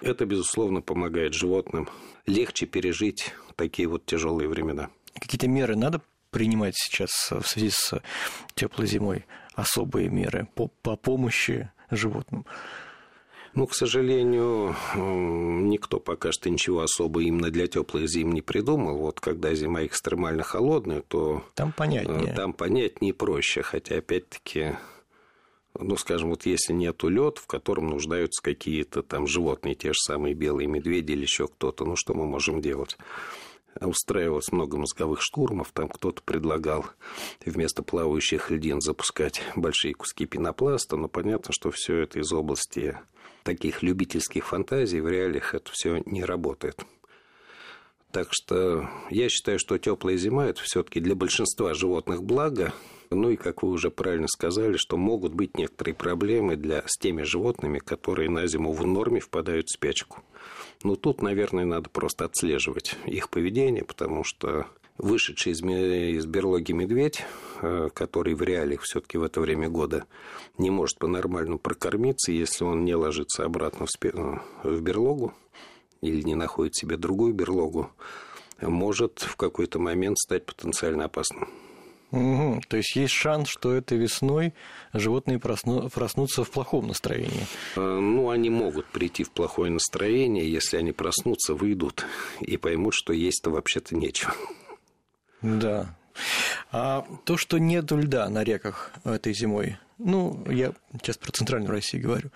Это, 0.00 0.24
безусловно, 0.24 0.80
помогает 0.80 1.34
животным 1.34 1.90
легче 2.26 2.64
пережить 2.64 3.34
такие 3.56 3.88
вот 3.88 4.06
тяжелые 4.06 4.48
времена. 4.48 4.88
Какие-то 5.20 5.48
меры 5.48 5.76
надо 5.76 6.00
принимать 6.32 6.74
сейчас 6.76 7.10
в 7.30 7.46
связи 7.46 7.70
с 7.70 8.02
теплой 8.56 8.88
зимой? 8.88 9.24
Особые 9.54 10.08
меры 10.08 10.48
по, 10.54 10.68
по 10.82 10.96
помощи 10.96 11.70
животным? 11.90 12.44
Ну, 13.54 13.66
к 13.66 13.74
сожалению, 13.74 14.74
никто 14.94 16.00
пока 16.00 16.32
что 16.32 16.48
ничего 16.48 16.80
особо 16.80 17.22
именно 17.22 17.50
для 17.50 17.66
теплых 17.66 18.08
зим 18.08 18.32
не 18.32 18.40
придумал. 18.40 18.96
Вот 18.96 19.20
когда 19.20 19.54
зима 19.54 19.84
экстремально 19.84 20.42
холодная, 20.42 21.02
то... 21.02 21.44
Там 21.54 21.72
понятнее. 21.72 22.32
Э, 22.32 22.34
там 22.34 22.54
понятнее 22.54 23.10
и 23.10 23.12
проще. 23.12 23.60
Хотя, 23.62 23.96
опять-таки, 23.96 24.76
ну, 25.78 25.98
скажем, 25.98 26.30
вот 26.30 26.46
если 26.46 26.72
нету 26.72 27.08
лед, 27.08 27.36
в 27.36 27.46
котором 27.46 27.88
нуждаются 27.88 28.42
какие-то 28.42 29.02
там 29.02 29.26
животные, 29.26 29.74
те 29.74 29.88
же 29.88 29.98
самые 29.98 30.34
белые 30.34 30.66
медведи 30.66 31.12
или 31.12 31.22
еще 31.22 31.46
кто-то, 31.46 31.84
ну, 31.84 31.94
что 31.94 32.14
мы 32.14 32.24
можем 32.24 32.62
делать? 32.62 32.96
Устраивалось 33.80 34.52
много 34.52 34.76
мозговых 34.78 35.20
штурмов. 35.22 35.72
Там 35.72 35.88
кто-то 35.88 36.22
предлагал 36.22 36.86
вместо 37.44 37.82
плавающих 37.82 38.50
льдин 38.50 38.80
запускать 38.80 39.42
большие 39.56 39.94
куски 39.94 40.26
пенопласта. 40.26 40.96
Но 40.96 41.08
понятно, 41.08 41.52
что 41.52 41.70
все 41.70 41.98
это 41.98 42.18
из 42.18 42.32
области 42.32 42.98
таких 43.42 43.82
любительских 43.82 44.46
фантазий. 44.46 45.00
В 45.00 45.08
реалиях 45.08 45.54
это 45.54 45.70
все 45.72 46.02
не 46.06 46.24
работает. 46.24 46.84
Так 48.12 48.28
что 48.30 48.90
я 49.10 49.30
считаю, 49.30 49.58
что 49.58 49.78
теплая 49.78 50.18
зима 50.18 50.46
это 50.46 50.62
все-таки 50.62 51.00
для 51.00 51.14
большинства 51.14 51.72
животных 51.72 52.22
благо. 52.22 52.74
Ну 53.10 53.30
и, 53.30 53.36
как 53.36 53.62
вы 53.62 53.70
уже 53.70 53.90
правильно 53.90 54.28
сказали, 54.28 54.76
что 54.76 54.96
могут 54.96 55.34
быть 55.34 55.56
некоторые 55.56 55.94
проблемы 55.94 56.56
для, 56.56 56.82
с 56.86 56.98
теми 56.98 57.22
животными, 57.22 57.78
которые 57.78 58.30
на 58.30 58.46
зиму 58.46 58.72
в 58.72 58.86
норме 58.86 59.20
впадают 59.20 59.68
в 59.68 59.72
спячку. 59.72 60.22
Ну, 60.84 60.96
тут, 60.96 61.22
наверное, 61.22 61.64
надо 61.64 61.88
просто 61.90 62.24
отслеживать 62.24 62.96
их 63.06 63.30
поведение, 63.30 63.84
потому 63.84 64.24
что 64.24 64.66
вышедший 64.98 65.52
из, 65.52 65.62
из 65.62 66.26
берлоги 66.26 66.72
медведь, 66.72 67.24
э, 67.60 67.88
который 67.94 68.34
в 68.34 68.42
реалиях 68.42 68.82
все-таки 68.82 69.18
в 69.18 69.22
это 69.22 69.40
время 69.40 69.68
года 69.68 70.04
не 70.58 70.70
может 70.70 70.98
по-нормальному 70.98 71.58
прокормиться, 71.58 72.32
если 72.32 72.64
он 72.64 72.84
не 72.84 72.94
ложится 72.94 73.44
обратно 73.44 73.86
в, 73.86 73.90
спе... 73.90 74.12
Э, 74.14 74.38
в 74.62 74.80
берлогу 74.80 75.34
или 76.00 76.22
не 76.22 76.34
находит 76.34 76.74
себе 76.74 76.96
другую 76.96 77.32
берлогу, 77.32 77.90
может 78.60 79.20
в 79.20 79.36
какой-то 79.36 79.78
момент 79.78 80.18
стать 80.18 80.44
потенциально 80.46 81.04
опасным. 81.04 81.48
Угу. 82.12 82.62
То 82.68 82.76
есть 82.76 82.94
есть 82.94 83.14
шанс, 83.14 83.48
что 83.48 83.72
этой 83.72 83.96
весной 83.96 84.52
животные 84.92 85.38
просну... 85.38 85.88
проснутся 85.88 86.44
в 86.44 86.50
плохом 86.50 86.86
настроении. 86.86 87.46
Э, 87.74 87.80
ну, 87.80 88.28
они 88.28 88.50
могут 88.50 88.86
прийти 88.86 89.24
в 89.24 89.30
плохое 89.30 89.72
настроение, 89.72 90.50
если 90.50 90.76
они 90.76 90.92
проснутся, 90.92 91.54
выйдут 91.54 92.04
и 92.40 92.58
поймут, 92.58 92.92
что 92.94 93.14
есть-то 93.14 93.50
вообще-то 93.50 93.96
нечего. 93.96 94.34
Да. 95.40 95.96
А 96.70 97.06
то, 97.24 97.38
что 97.38 97.58
нет 97.58 97.90
льда 97.90 98.28
на 98.28 98.44
реках 98.44 98.92
этой 99.04 99.32
зимой, 99.32 99.78
ну, 100.04 100.44
я 100.50 100.72
сейчас 101.00 101.16
про 101.16 101.32
центральную 101.32 101.70
Россию 101.70 102.04
говорю, 102.04 102.30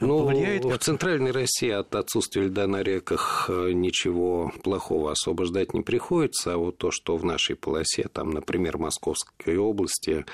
ну, 0.00 0.24
повлияет 0.24 0.64
в 0.64 0.78
центральной 0.78 1.30
России 1.30 1.70
от 1.70 1.94
отсутствия 1.94 2.42
льда 2.42 2.66
на 2.66 2.82
реках 2.82 3.46
э, 3.48 3.72
ничего 3.72 4.52
плохого 4.62 5.12
особо 5.12 5.46
ждать 5.46 5.72
не 5.72 5.80
приходится, 5.80 6.54
а 6.54 6.56
вот 6.58 6.78
то, 6.78 6.90
что 6.90 7.16
в 7.16 7.24
нашей 7.24 7.56
полосе, 7.56 8.08
там, 8.12 8.30
например, 8.30 8.76
Московской 8.76 9.56
области, 9.56 10.26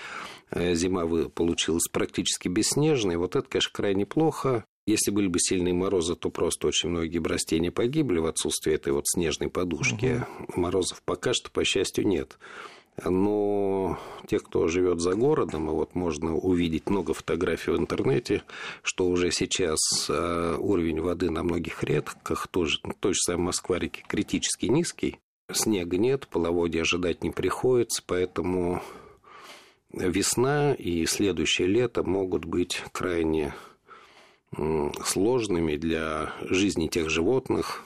э, 0.50 0.74
зима 0.74 1.06
получилась 1.28 1.88
практически 1.88 2.48
бесснежной, 2.48 3.16
вот 3.16 3.36
это, 3.36 3.48
конечно, 3.48 3.70
крайне 3.72 4.04
плохо. 4.04 4.64
Если 4.84 5.12
были 5.12 5.28
бы 5.28 5.38
сильные 5.38 5.74
морозы, 5.74 6.16
то 6.16 6.28
просто 6.28 6.66
очень 6.66 6.88
многие 6.88 7.18
бы 7.18 7.28
растения 7.28 7.70
погибли 7.70 8.18
в 8.18 8.26
отсутствии 8.26 8.74
этой 8.74 8.92
вот 8.92 9.06
снежной 9.06 9.48
подушки. 9.48 10.24
Угу. 10.48 10.60
Морозов 10.60 11.02
пока 11.04 11.34
что, 11.34 11.52
по 11.52 11.64
счастью, 11.64 12.08
нет. 12.08 12.36
Но 13.04 13.98
те, 14.26 14.38
кто 14.38 14.68
живет 14.68 15.00
за 15.00 15.14
городом, 15.14 15.68
и 15.70 15.72
вот 15.72 15.94
можно 15.94 16.36
увидеть 16.36 16.90
много 16.90 17.14
фотографий 17.14 17.70
в 17.70 17.78
интернете, 17.78 18.42
что 18.82 19.08
уже 19.08 19.30
сейчас 19.30 19.78
э, 20.10 20.56
уровень 20.58 21.00
воды 21.00 21.30
на 21.30 21.42
многих 21.42 21.82
реках, 21.84 22.48
тоже, 22.48 22.78
той 23.00 23.14
же 23.14 23.20
самой 23.20 23.46
Москва-реки, 23.46 24.04
критически 24.06 24.66
низкий. 24.66 25.18
Снега 25.50 25.96
нет, 25.96 26.28
половодья 26.28 26.82
ожидать 26.82 27.24
не 27.24 27.30
приходится, 27.30 28.02
поэтому 28.06 28.82
весна 29.90 30.74
и 30.74 31.06
следующее 31.06 31.68
лето 31.68 32.02
могут 32.02 32.44
быть 32.44 32.82
крайне 32.92 33.54
сложными 35.04 35.76
для 35.76 36.32
жизни 36.42 36.88
тех 36.88 37.08
животных, 37.08 37.84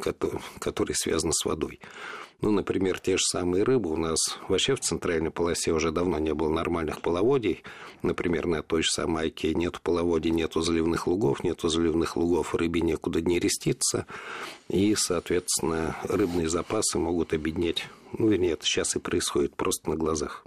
которые 0.00 0.96
связаны 0.96 1.32
с 1.32 1.44
водой. 1.44 1.80
Ну, 2.40 2.52
например, 2.52 3.00
те 3.00 3.16
же 3.16 3.24
самые 3.24 3.64
рыбы. 3.64 3.90
У 3.90 3.96
нас 3.96 4.38
вообще 4.48 4.76
в 4.76 4.80
центральной 4.80 5.30
полосе 5.30 5.72
уже 5.72 5.90
давно 5.90 6.18
не 6.20 6.34
было 6.34 6.48
нормальных 6.48 7.00
половодий. 7.00 7.64
Например, 8.02 8.46
на 8.46 8.62
той 8.62 8.82
же 8.82 8.90
самой 8.90 9.24
Айке 9.24 9.54
нет 9.54 9.80
половодий, 9.80 10.30
нету 10.30 10.60
заливных 10.60 11.08
лугов, 11.08 11.42
нету 11.42 11.68
заливных 11.68 12.16
лугов, 12.16 12.54
рыбе 12.54 12.80
некуда 12.80 13.20
не 13.20 13.40
реститься. 13.40 14.06
И, 14.68 14.94
соответственно, 14.94 15.96
рыбные 16.04 16.48
запасы 16.48 16.98
могут 16.98 17.32
обеднеть. 17.32 17.86
Ну, 18.16 18.28
вернее, 18.28 18.52
это 18.52 18.64
сейчас 18.64 18.94
и 18.94 19.00
происходит 19.00 19.56
просто 19.56 19.90
на 19.90 19.96
глазах. 19.96 20.44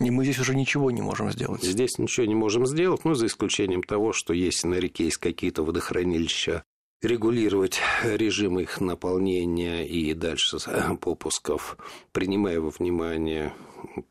И 0.00 0.10
мы 0.10 0.24
здесь 0.24 0.40
уже 0.40 0.54
ничего 0.54 0.90
не 0.90 1.00
можем 1.00 1.30
сделать. 1.30 1.62
Здесь 1.62 1.98
ничего 1.98 2.26
не 2.26 2.34
можем 2.34 2.66
сделать, 2.66 3.04
ну, 3.04 3.14
за 3.14 3.26
исключением 3.26 3.82
того, 3.82 4.12
что 4.12 4.34
если 4.34 4.66
на 4.66 4.74
реке 4.74 5.04
есть 5.04 5.18
какие-то 5.18 5.62
водохранилища, 5.62 6.64
регулировать 7.04 7.80
режим 8.02 8.58
их 8.58 8.80
наполнения 8.80 9.86
и 9.86 10.14
дальше 10.14 10.58
попусков, 11.00 11.76
принимая 12.12 12.60
во 12.60 12.70
внимание 12.70 13.52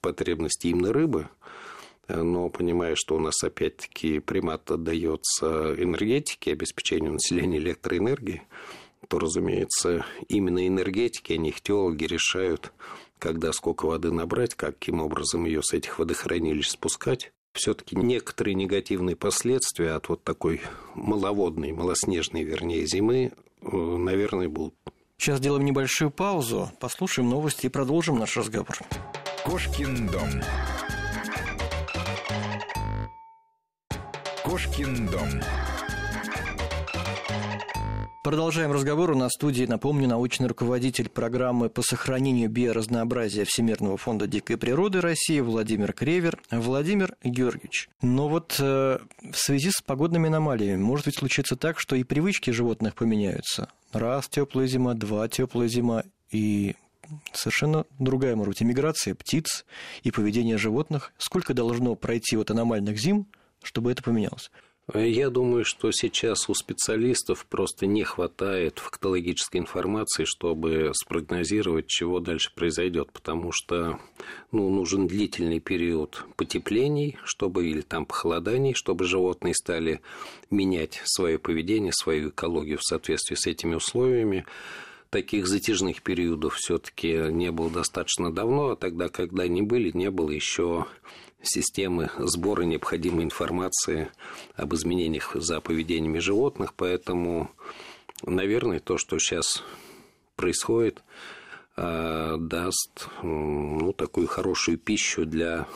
потребности 0.02 0.68
именно 0.68 0.94
рыбы, 0.94 1.30
но 2.08 2.50
понимая, 2.50 2.96
что 2.96 3.16
у 3.16 3.20
нас 3.20 3.44
опять-таки 3.44 4.20
примат 4.20 4.70
отдается 4.72 5.76
энергетике, 5.78 6.52
обеспечению 6.52 7.14
населения 7.14 7.58
электроэнергией, 7.58 8.44
то, 9.08 9.20
разумеется, 9.20 10.06
именно 10.28 10.68
энергетики, 10.68 11.34
а 11.34 11.38
не 11.38 11.50
ихтиологи 11.50 12.06
решают, 12.06 12.72
когда 13.20 13.52
сколько 13.54 13.86
воды 13.86 14.12
набрать, 14.12 14.56
каким 14.56 15.02
образом 15.02 15.46
ее 15.46 15.62
с 15.64 15.74
этих 15.74 16.00
водохранилищ 16.00 16.70
спускать 16.70 17.32
все-таки 17.54 17.96
некоторые 17.96 18.56
негативные 18.56 19.16
последствия 19.16 19.92
от 19.92 20.10
вот 20.10 20.24
такой 20.24 20.62
маловодной, 20.96 21.72
малоснежной, 21.72 22.44
вернее, 22.44 22.86
зимы, 22.86 23.32
э, 23.62 23.68
наверное, 23.72 24.50
будут. 24.50 24.76
Сейчас 25.18 25.38
сделаем 25.40 25.64
небольшую 25.64 26.12
паузу, 26.12 26.72
послушаем 26.80 27.30
новости 27.30 27.68
и 27.68 27.70
продолжим 27.70 28.20
наш 28.20 28.36
разговор. 28.36 28.78
Кошкин 29.46 30.08
дом. 30.08 30.30
Кошкин 34.44 35.08
дом. 35.08 35.30
Продолжаем 38.24 38.72
разговор. 38.72 39.12
У 39.12 39.18
нас 39.18 39.32
в 39.32 39.36
студии, 39.36 39.66
напомню, 39.66 40.08
научный 40.08 40.48
руководитель 40.48 41.10
программы 41.10 41.70
по 41.70 41.82
сохранению 41.82 42.50
биоразнообразия 42.50 43.44
Всемирного 43.44 43.98
фонда 43.98 44.28
дикой 44.28 44.56
природы 44.56 45.02
России 45.02 45.42
Владимир 45.42 45.92
Кревер. 45.92 46.40
Владимир 46.50 47.18
Георгиевич, 47.22 47.90
но 48.02 48.30
вот 48.30 48.56
э, 48.60 49.00
в 49.30 49.36
связи 49.36 49.72
с 49.72 49.82
погодными 49.82 50.30
аномалиями 50.30 50.82
может 50.82 51.08
ведь 51.08 51.18
случиться 51.18 51.58
так, 51.58 51.78
что 51.82 51.98
и 51.98 52.06
привычки 52.06 52.52
животных 52.52 52.96
поменяются. 52.96 53.68
Раз 53.92 54.30
теплая 54.30 54.68
зима, 54.68 54.94
два 54.94 55.28
теплая 55.28 55.68
зима, 55.68 56.04
и 56.32 56.78
совершенно 57.34 57.84
другая 58.00 58.38
может 58.38 58.54
быть 58.54 58.62
миграция 58.62 59.16
птиц 59.16 59.66
и 60.04 60.12
поведение 60.12 60.58
животных. 60.58 61.12
Сколько 61.18 61.54
должно 61.54 61.96
пройти 61.96 62.38
вот 62.38 62.52
аномальных 62.52 62.98
зим, 62.98 63.28
чтобы 63.62 63.92
это 63.92 64.02
поменялось? 64.02 64.50
Я 64.92 65.30
думаю, 65.30 65.64
что 65.64 65.92
сейчас 65.92 66.50
у 66.50 66.54
специалистов 66.54 67.46
просто 67.46 67.86
не 67.86 68.04
хватает 68.04 68.80
фактологической 68.80 69.62
информации, 69.62 70.26
чтобы 70.26 70.92
спрогнозировать, 70.94 71.88
чего 71.88 72.20
дальше 72.20 72.52
произойдет, 72.54 73.10
потому 73.14 73.54
что 73.54 74.02
ну, 74.52 74.70
нужен 74.70 75.08
длительный 75.08 75.62
период 75.62 76.26
потеплений, 76.36 77.18
чтобы 77.24 77.66
или 77.70 77.80
там 77.80 78.06
похолоданий, 78.06 78.74
чтобы 78.74 79.06
животные 79.06 79.54
стали 79.54 80.02
менять 80.50 81.02
свое 81.06 81.40
поведение, 81.40 81.94
свою 81.94 82.30
экологию 82.30 82.78
в 82.78 82.84
соответствии 82.84 83.36
с 83.36 83.48
этими 83.48 83.76
условиями. 83.76 84.46
Таких 85.12 85.48
затяжных 85.48 86.02
периодов 86.02 86.56
все-таки 86.56 87.32
не 87.32 87.52
было 87.52 87.70
достаточно 87.70 88.34
давно, 88.34 88.72
а 88.72 88.76
тогда, 88.76 89.08
когда 89.08 89.44
они 89.44 89.62
были, 89.62 89.92
не 89.94 90.12
было 90.12 90.32
еще 90.32 90.88
системы 91.44 92.10
сбора 92.18 92.64
необходимой 92.64 93.24
информации 93.24 94.10
об 94.56 94.74
изменениях 94.74 95.36
за 95.36 95.60
поведениями 95.62 96.20
животных, 96.20 96.74
поэтому, 96.74 97.52
наверное, 98.26 98.80
то, 98.80 98.98
что 98.98 99.20
сейчас 99.20 99.64
происходит, 100.36 101.04
даст 101.76 103.08
ну, 103.24 103.94
такую 103.94 104.28
хорошую 104.28 104.78
пищу 104.78 105.26
для 105.26 105.68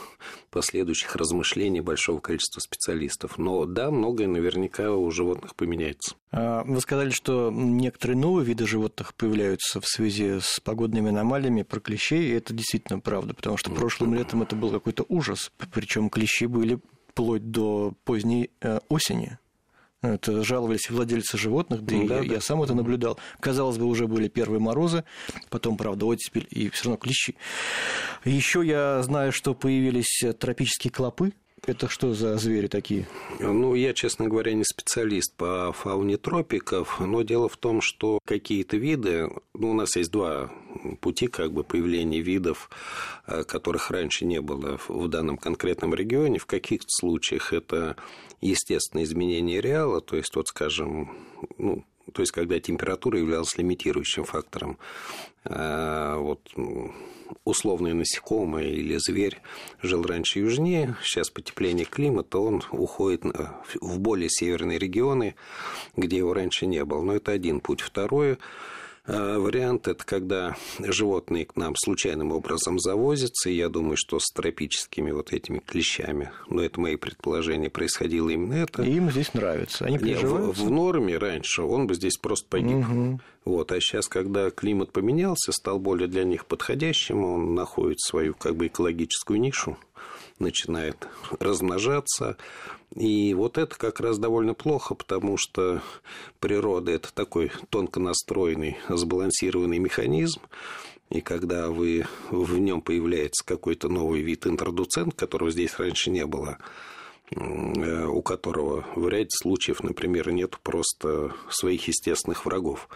последующих 0.51 1.15
размышлений 1.15 1.81
большого 1.81 2.19
количества 2.19 2.59
специалистов. 2.59 3.37
Но 3.37 3.65
да, 3.65 3.89
многое 3.89 4.27
наверняка 4.27 4.91
у 4.91 5.09
животных 5.09 5.55
поменяется. 5.55 6.15
А, 6.31 6.63
вы 6.65 6.79
сказали, 6.81 7.09
что 7.09 7.49
некоторые 7.51 8.17
новые 8.17 8.45
виды 8.45 8.67
животных 8.67 9.15
появляются 9.15 9.81
в 9.81 9.87
связи 9.87 10.39
с 10.39 10.59
погодными 10.59 11.09
аномалиями 11.09 11.63
про 11.63 11.79
клещей, 11.79 12.29
и 12.29 12.33
это 12.33 12.53
действительно 12.53 12.99
правда, 12.99 13.33
потому 13.33 13.57
что 13.57 13.71
прошлым 13.71 14.13
летом 14.13 14.43
это 14.43 14.55
был 14.55 14.69
какой-то 14.69 15.05
ужас, 15.09 15.51
причем 15.73 16.09
клещи 16.09 16.45
были 16.45 16.79
вплоть 17.09 17.49
до 17.49 17.93
поздней 18.03 18.51
э, 18.61 18.79
осени. 18.89 19.39
Это 20.01 20.43
жаловались 20.43 20.89
владельцы 20.89 21.37
животных, 21.37 21.81
да, 21.81 21.95
да, 22.07 22.21
и 22.21 22.27
я, 22.27 22.35
да. 22.35 22.41
сам 22.41 22.61
это 22.61 22.75
наблюдал. 22.75 23.17
Казалось 23.39 23.77
бы, 23.77 23.85
уже 23.85 24.07
были 24.07 24.27
первые 24.27 24.59
морозы, 24.59 25.03
потом, 25.49 25.75
правда, 25.75 26.05
оттепель 26.05 26.47
и 26.51 26.69
все 26.69 26.85
равно 26.85 26.97
клещи. 26.97 27.35
Еще 28.23 28.63
я 28.63 29.01
знаю, 29.01 29.31
что 29.31 29.55
появились 29.55 30.23
тропические 30.39 30.91
клопы, 30.91 31.33
это 31.65 31.89
что 31.89 32.13
за 32.13 32.37
звери 32.37 32.67
такие? 32.67 33.07
Ну, 33.39 33.73
я, 33.73 33.93
честно 33.93 34.27
говоря, 34.27 34.53
не 34.53 34.63
специалист 34.63 35.33
по 35.35 35.73
фауне 35.73 36.17
тропиков, 36.17 36.99
но 36.99 37.23
дело 37.23 37.49
в 37.49 37.57
том, 37.57 37.81
что 37.81 38.19
какие-то 38.25 38.77
виды, 38.77 39.29
ну, 39.53 39.71
у 39.71 39.73
нас 39.73 39.95
есть 39.95 40.11
два 40.11 40.51
пути 40.95 41.27
как 41.27 41.51
бы 41.51 41.63
появления 41.63 42.21
видов, 42.21 42.69
э, 43.25 43.43
которых 43.43 43.91
раньше 43.91 44.25
не 44.25 44.41
было 44.41 44.79
в 44.87 45.07
данном 45.07 45.37
конкретном 45.37 45.93
регионе. 45.93 46.39
В 46.39 46.45
каких 46.45 46.81
случаях 46.87 47.53
это 47.53 47.95
естественное 48.41 49.03
изменение 49.03 49.61
реала, 49.61 50.01
то 50.01 50.15
есть, 50.15 50.35
вот, 50.35 50.47
скажем, 50.47 51.11
ну, 51.57 51.83
то 52.13 52.21
есть, 52.21 52.31
когда 52.31 52.59
температура 52.59 53.19
являлась 53.19 53.57
лимитирующим 53.57 54.23
фактором. 54.23 54.77
Э, 55.43 56.15
вот 56.17 56.41
условное 57.43 57.93
насекомое 57.93 58.69
или 58.69 58.97
зверь 58.97 59.41
жил 59.81 60.03
раньше 60.03 60.39
южнее, 60.39 60.95
сейчас 61.03 61.29
потепление 61.29 61.85
климата, 61.85 62.39
он 62.39 62.63
уходит 62.71 63.23
в 63.81 63.99
более 63.99 64.29
северные 64.29 64.79
регионы, 64.79 65.35
где 65.95 66.17
его 66.17 66.33
раньше 66.33 66.65
не 66.65 66.83
было. 66.85 67.01
Но 67.01 67.13
это 67.15 67.31
один 67.31 67.59
путь. 67.59 67.81
Второе 67.81 68.37
вариант– 69.07 69.87
это 69.89 70.05
когда 70.05 70.55
животные 70.79 71.45
к 71.45 71.55
нам 71.55 71.75
случайным 71.75 72.31
образом 72.31 72.79
завозятся, 72.79 73.49
и 73.49 73.55
я 73.55 73.69
думаю, 73.69 73.95
что 73.97 74.19
с 74.19 74.31
тропическими 74.33 75.11
вот 75.11 75.33
этими 75.33 75.59
клещами, 75.59 76.31
но 76.49 76.61
это 76.61 76.79
мои 76.79 76.95
предположения, 76.95 77.69
происходило 77.69 78.29
именно 78.29 78.53
это. 78.53 78.83
И 78.83 78.93
им 78.93 79.09
здесь 79.09 79.33
нравится, 79.33 79.85
они 79.85 79.97
приживаются? 79.97 80.61
В, 80.61 80.67
в 80.67 80.71
норме 80.71 81.17
раньше 81.17 81.61
он 81.61 81.87
бы 81.87 81.95
здесь 81.95 82.17
просто 82.17 82.47
погиб. 82.49 82.77
Угу. 82.77 83.19
Вот, 83.45 83.71
а 83.71 83.79
сейчас, 83.79 84.09
когда 84.09 84.49
климат 84.49 84.91
поменялся, 84.91 85.53
стал 85.53 85.79
более 85.79 86.09
для 86.09 86.25
них 86.25 86.45
подходящим, 86.45 87.23
он 87.23 87.55
находит 87.55 88.01
свою 88.01 88.33
как 88.33 88.57
бы 88.57 88.67
экологическую 88.67 89.39
нишу, 89.39 89.77
начинает 90.39 91.07
размножаться, 91.39 92.37
и 92.95 93.33
вот 93.33 93.57
это 93.57 93.77
как 93.77 93.99
раз 93.99 94.17
довольно 94.17 94.53
плохо, 94.53 94.95
потому 94.95 95.37
что 95.37 95.81
природа– 96.39 96.91
это 96.93 97.13
такой 97.13 97.51
тонко 97.69 97.99
настроенный, 97.99 98.77
сбалансированный 98.89 99.79
механизм, 99.79 100.41
и 101.09 101.21
когда 101.21 101.69
вы, 101.69 102.05
в 102.31 102.57
нем 102.57 102.81
появляется 102.81 103.45
какой-то 103.45 103.89
новый 103.89 104.21
вид 104.21 104.45
интродуцент, 104.45 105.13
которого 105.15 105.51
здесь 105.51 105.77
раньше 105.79 106.09
не 106.09 106.25
было, 106.25 106.57
у 107.35 108.21
которого 108.21 108.85
в 108.95 109.09
ряде 109.09 109.29
случаев, 109.31 109.83
например, 109.83 110.31
нет 110.31 110.57
просто 110.63 111.33
своих 111.49 111.87
естественных 111.87 112.45
врагов. 112.45 112.87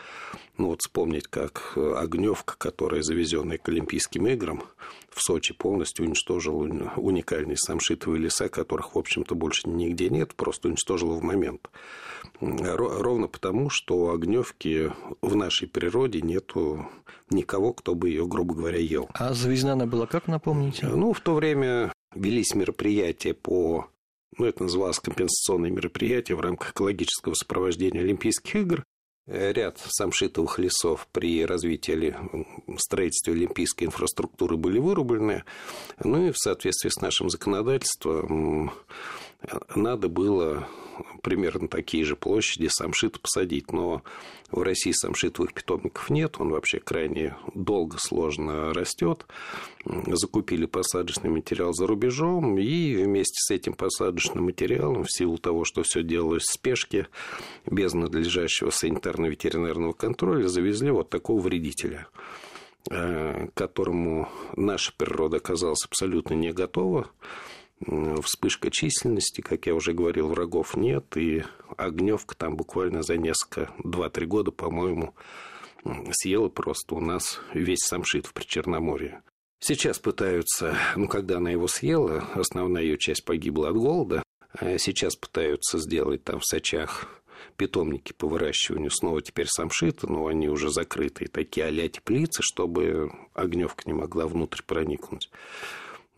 Ну 0.58 0.68
вот 0.68 0.82
вспомнить, 0.82 1.28
как 1.28 1.74
Огневка, 1.76 2.56
которая 2.58 3.02
завезенная 3.02 3.58
к 3.58 3.68
Олимпийским 3.68 4.28
играм, 4.28 4.64
в 5.10 5.22
Сочи 5.22 5.54
полностью 5.54 6.06
уничтожил 6.06 6.60
уникальные 6.60 7.58
самшитовые 7.58 8.22
леса, 8.22 8.48
которых, 8.48 8.96
в 8.96 9.00
общем-то, 9.00 9.36
больше 9.36 9.68
нигде 9.68 10.10
нет, 10.10 10.34
просто 10.36 10.70
уничтожила 10.70 11.16
в 11.16 11.24
момент. 11.24 11.70
Ровно 12.40 13.28
потому, 13.28 13.70
что 13.70 13.98
у 13.98 14.10
Огневки 14.12 14.92
в 15.22 15.36
нашей 15.36 15.68
природе 15.68 16.22
нету 16.22 16.88
никого, 17.30 17.74
кто 17.74 17.96
бы 17.96 18.10
ее, 18.10 18.26
грубо 18.28 18.56
говоря, 18.56 18.80
ел. 18.80 19.10
А 19.14 19.34
завезена 19.34 19.74
она 19.74 19.86
была 19.88 20.06
как, 20.06 20.28
напомните? 20.28 20.88
Ну, 20.88 21.12
в 21.12 21.20
то 21.20 21.34
время 21.34 21.92
велись 22.16 22.56
мероприятия 22.56 23.34
по 23.34 23.88
ну, 24.38 24.46
это 24.46 24.64
называлось 24.64 25.00
компенсационные 25.00 25.72
мероприятия 25.72 26.36
в 26.36 26.42
рамках 26.42 26.72
экологического 26.72 27.34
сопровождения 27.34 28.02
Олимпийских 28.02 28.56
игр. 28.56 28.84
Э, 29.28 29.52
ряд 29.52 29.80
самшитовых 29.80 30.58
лесов 30.58 31.08
при 31.12 31.46
развитии 31.46 32.16
строительства 32.78 33.34
олимпийской 33.34 33.86
инфраструктуры 33.86 34.58
были 34.58 34.80
вырублены. 34.80 35.44
Ну 36.04 36.28
и 36.28 36.32
в 36.32 36.38
соответствии 36.38 36.90
с 36.90 37.02
нашим 37.02 37.30
законодательством 37.30 38.72
надо 39.76 40.08
было 40.08 40.68
примерно 41.22 41.68
такие 41.68 42.04
же 42.06 42.16
площади 42.16 42.68
самшит 42.68 43.20
посадить, 43.20 43.72
но 43.72 44.04
в 44.52 44.62
России 44.62 44.92
самшитовых 44.92 45.54
питомников 45.54 46.10
нет, 46.10 46.36
он 46.40 46.50
вообще 46.50 46.80
крайне 46.80 47.36
долго, 47.56 47.98
сложно 48.00 48.74
растет. 48.74 49.26
Закупили 49.86 50.66
посадочный 50.66 51.30
материал 51.30 51.74
за 51.74 51.88
рубежом, 51.88 52.58
и 52.58 52.96
вместе 52.96 53.38
с 53.38 53.52
этим 53.52 53.74
посадочным 53.74 54.46
материалом, 54.46 55.04
в 55.04 55.12
силу 55.12 55.38
того, 55.38 55.66
что 55.66 55.84
все 55.84 56.04
делалось 56.04 56.44
в 56.44 56.54
спешке, 56.54 57.08
без 57.66 57.94
надлежащего 57.94 58.70
санитарно-ветеринарного 58.70 59.94
контроля, 59.94 60.48
завезли 60.48 60.92
вот 60.92 61.10
такого 61.10 61.40
вредителя 61.40 62.08
э, 62.90 63.48
которому 63.54 64.30
наша 64.56 64.94
природа 64.96 65.38
оказалась 65.38 65.86
абсолютно 65.86 66.34
не 66.34 66.52
готова 66.52 67.08
вспышка 68.24 68.70
численности, 68.72 69.42
как 69.42 69.66
я 69.66 69.76
уже 69.76 69.94
говорил, 69.94 70.30
врагов 70.30 70.76
нет, 70.76 71.18
и 71.18 71.44
огневка 71.78 72.36
там 72.36 72.56
буквально 72.56 73.02
за 73.02 73.18
несколько, 73.18 73.72
два-три 73.84 74.26
года, 74.26 74.52
по-моему, 74.52 75.16
съела 76.12 76.50
просто 76.50 76.96
у 76.96 77.00
нас 77.00 77.40
весь 77.54 77.82
самшит 77.82 78.26
в 78.26 78.34
Причерноморье. 78.34 79.22
Сейчас 79.60 80.00
пытаются, 80.00 80.76
ну, 80.96 81.08
когда 81.08 81.38
она 81.38 81.52
его 81.52 81.68
съела, 81.68 82.28
основная 82.34 82.84
ее 82.84 82.98
часть 82.98 83.26
погибла 83.26 83.70
от 83.70 83.76
голода, 83.76 84.24
а 84.54 84.78
сейчас 84.78 85.16
пытаются 85.16 85.78
сделать 85.78 86.24
там 86.24 86.40
в 86.40 86.46
Сочах 86.46 87.08
питомники 87.58 88.14
по 88.14 88.28
выращиванию 88.28 88.92
снова 88.92 89.22
теперь 89.22 89.48
самшита, 89.48 90.12
но 90.12 90.28
они 90.28 90.50
уже 90.50 90.70
закрытые, 90.70 91.28
такие 91.28 91.66
а 91.66 91.90
теплицы, 91.90 92.42
чтобы 92.42 93.12
огневка 93.34 93.84
не 93.86 93.94
могла 93.94 94.28
внутрь 94.28 94.62
проникнуть. 94.66 95.30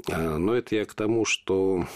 А, 0.09 0.37
но 0.37 0.55
это 0.55 0.75
я 0.75 0.85
к 0.85 0.93
тому, 0.93 1.25
что 1.25 1.87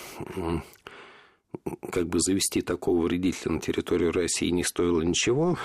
как 1.92 2.08
бы 2.08 2.20
завести 2.20 2.62
такого 2.62 3.04
вредителя 3.06 3.54
на 3.54 3.62
территорию 3.62 4.12
России 4.12 4.50
не 4.50 4.64
стоило 4.64 5.02
ничего, 5.02 5.58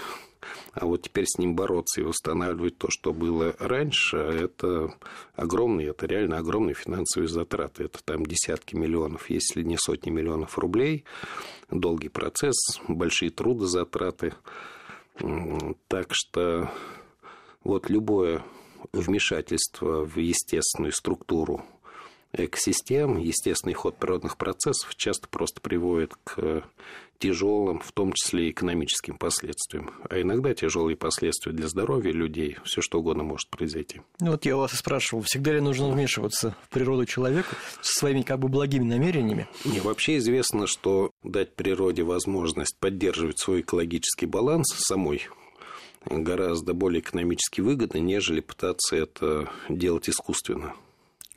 а 0.72 0.86
вот 0.86 1.02
теперь 1.02 1.26
с 1.26 1.38
ним 1.38 1.54
бороться 1.54 2.00
и 2.00 2.04
восстанавливать 2.04 2.78
то, 2.78 2.88
что 2.90 3.12
было 3.12 3.54
раньше, 3.58 4.16
это 4.16 4.94
огромные, 5.34 5.90
это 5.90 6.06
реально 6.06 6.38
огромные 6.38 6.74
финансовые 6.74 7.28
затраты. 7.28 7.84
Это 7.84 8.02
там 8.02 8.26
десятки 8.26 8.74
миллионов, 8.74 9.30
если 9.30 9.62
не 9.62 9.76
сотни 9.78 10.10
миллионов 10.10 10.58
рублей. 10.58 11.04
Долгий 11.70 12.08
процесс, 12.08 12.80
большие 12.88 13.30
трудозатраты. 13.30 14.34
Так 15.88 16.08
что 16.10 16.70
вот 17.62 17.90
любое 17.90 18.42
вмешательство 18.92 20.04
в 20.04 20.16
естественную 20.16 20.92
структуру 20.92 21.64
экосистем, 22.32 23.18
естественный 23.18 23.74
ход 23.74 23.96
природных 23.96 24.36
процессов 24.36 24.94
часто 24.96 25.28
просто 25.28 25.60
приводит 25.60 26.14
к 26.24 26.64
тяжелым, 27.22 27.78
в 27.78 27.92
том 27.92 28.12
числе 28.12 28.50
экономическим 28.50 29.16
последствиям. 29.16 29.92
А 30.10 30.20
иногда 30.20 30.54
тяжелые 30.54 30.96
последствия 30.96 31.52
для 31.52 31.68
здоровья 31.68 32.10
людей, 32.10 32.56
все 32.64 32.80
что 32.82 32.98
угодно 32.98 33.22
может 33.22 33.48
произойти. 33.48 34.00
Ну, 34.18 34.32
вот 34.32 34.44
я 34.44 34.56
вас 34.56 34.72
и 34.72 34.76
спрашивал, 34.76 35.22
всегда 35.22 35.52
ли 35.52 35.60
нужно 35.60 35.88
вмешиваться 35.88 36.56
в 36.64 36.68
природу 36.68 37.06
человека 37.06 37.54
со 37.80 38.00
своими 38.00 38.22
как 38.22 38.40
бы 38.40 38.48
благими 38.48 38.82
намерениями? 38.82 39.46
Не, 39.64 39.78
вообще 39.78 40.16
известно, 40.16 40.66
что 40.66 41.12
дать 41.22 41.54
природе 41.54 42.02
возможность 42.02 42.76
поддерживать 42.78 43.38
свой 43.38 43.60
экологический 43.60 44.26
баланс 44.26 44.66
самой 44.76 45.28
гораздо 46.04 46.74
более 46.74 47.00
экономически 47.00 47.60
выгодно, 47.60 47.98
нежели 47.98 48.40
пытаться 48.40 48.96
это 48.96 49.48
делать 49.68 50.08
искусственно. 50.08 50.74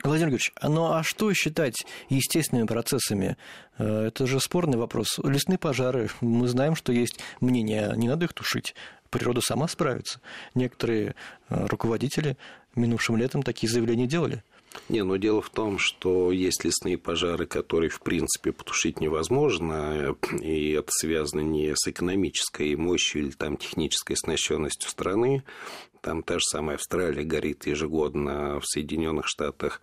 Владимир 0.06 0.30
Георгиевич, 0.30 0.54
ну 0.62 0.92
а 0.92 1.04
что 1.04 1.34
считать 1.34 1.86
естественными 2.10 2.68
процессами? 2.68 3.38
Э, 3.78 4.08
это 4.08 4.28
же 4.28 4.40
спорный 4.40 4.78
вопрос. 4.78 5.20
Лесные 5.24 5.58
пожары, 5.58 6.10
мы 6.22 6.48
знаем, 6.48 6.76
что 6.76 6.92
есть 6.92 7.20
мнение, 7.42 7.92
не 7.96 8.08
надо 8.08 8.26
их 8.26 8.34
тушить, 8.34 8.76
природа 9.10 9.42
сама 9.42 9.68
справится. 9.68 10.20
Некоторые 10.54 11.16
э, 11.50 11.66
руководители 11.68 12.38
минувшим 12.76 13.18
летом 13.18 13.42
такие 13.42 13.72
заявления 13.72 14.06
делали. 14.06 14.44
Не, 14.90 15.04
но 15.04 15.18
дело 15.18 15.42
в 15.42 15.50
том, 15.50 15.80
что 15.80 16.32
есть 16.32 16.64
лесные 16.64 16.98
пожары, 16.98 17.46
которые, 17.46 17.90
в 17.90 18.02
принципе, 18.02 18.52
потушить 18.52 19.00
невозможно, 19.00 20.16
и 20.42 20.72
это 20.72 20.90
связано 20.92 21.42
не 21.42 21.74
с 21.76 21.88
экономической 21.88 22.76
мощью 22.76 23.24
или 23.24 23.32
там 23.32 23.58
технической 23.58 24.16
оснащенностью 24.16 24.90
страны. 24.90 25.44
Там 26.02 26.22
та 26.22 26.36
же 26.36 26.44
самая 26.52 26.76
Австралия 26.76 27.24
горит 27.24 27.66
ежегодно, 27.66 28.60
в 28.60 28.66
Соединенных 28.68 29.28
Штатах 29.28 29.82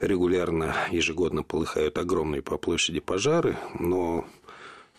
регулярно 0.00 0.74
ежегодно 0.90 1.42
полыхают 1.42 1.98
огромные 1.98 2.40
по 2.40 2.56
площади 2.56 3.00
пожары, 3.00 3.58
но 3.78 4.24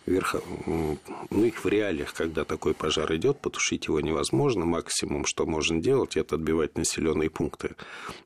верх... 0.06 0.36
ну, 0.66 0.98
их 1.44 1.64
в 1.64 1.68
реалиях, 1.68 2.12
когда 2.14 2.44
такой 2.44 2.74
пожар 2.74 3.14
идет, 3.14 3.40
потушить 3.40 3.86
его 3.86 4.00
невозможно. 4.00 4.64
Максимум, 4.64 5.24
что 5.24 5.46
можно 5.46 5.80
делать, 5.80 6.16
это 6.16 6.36
отбивать 6.36 6.76
населенные 6.76 7.30
пункты. 7.30 7.76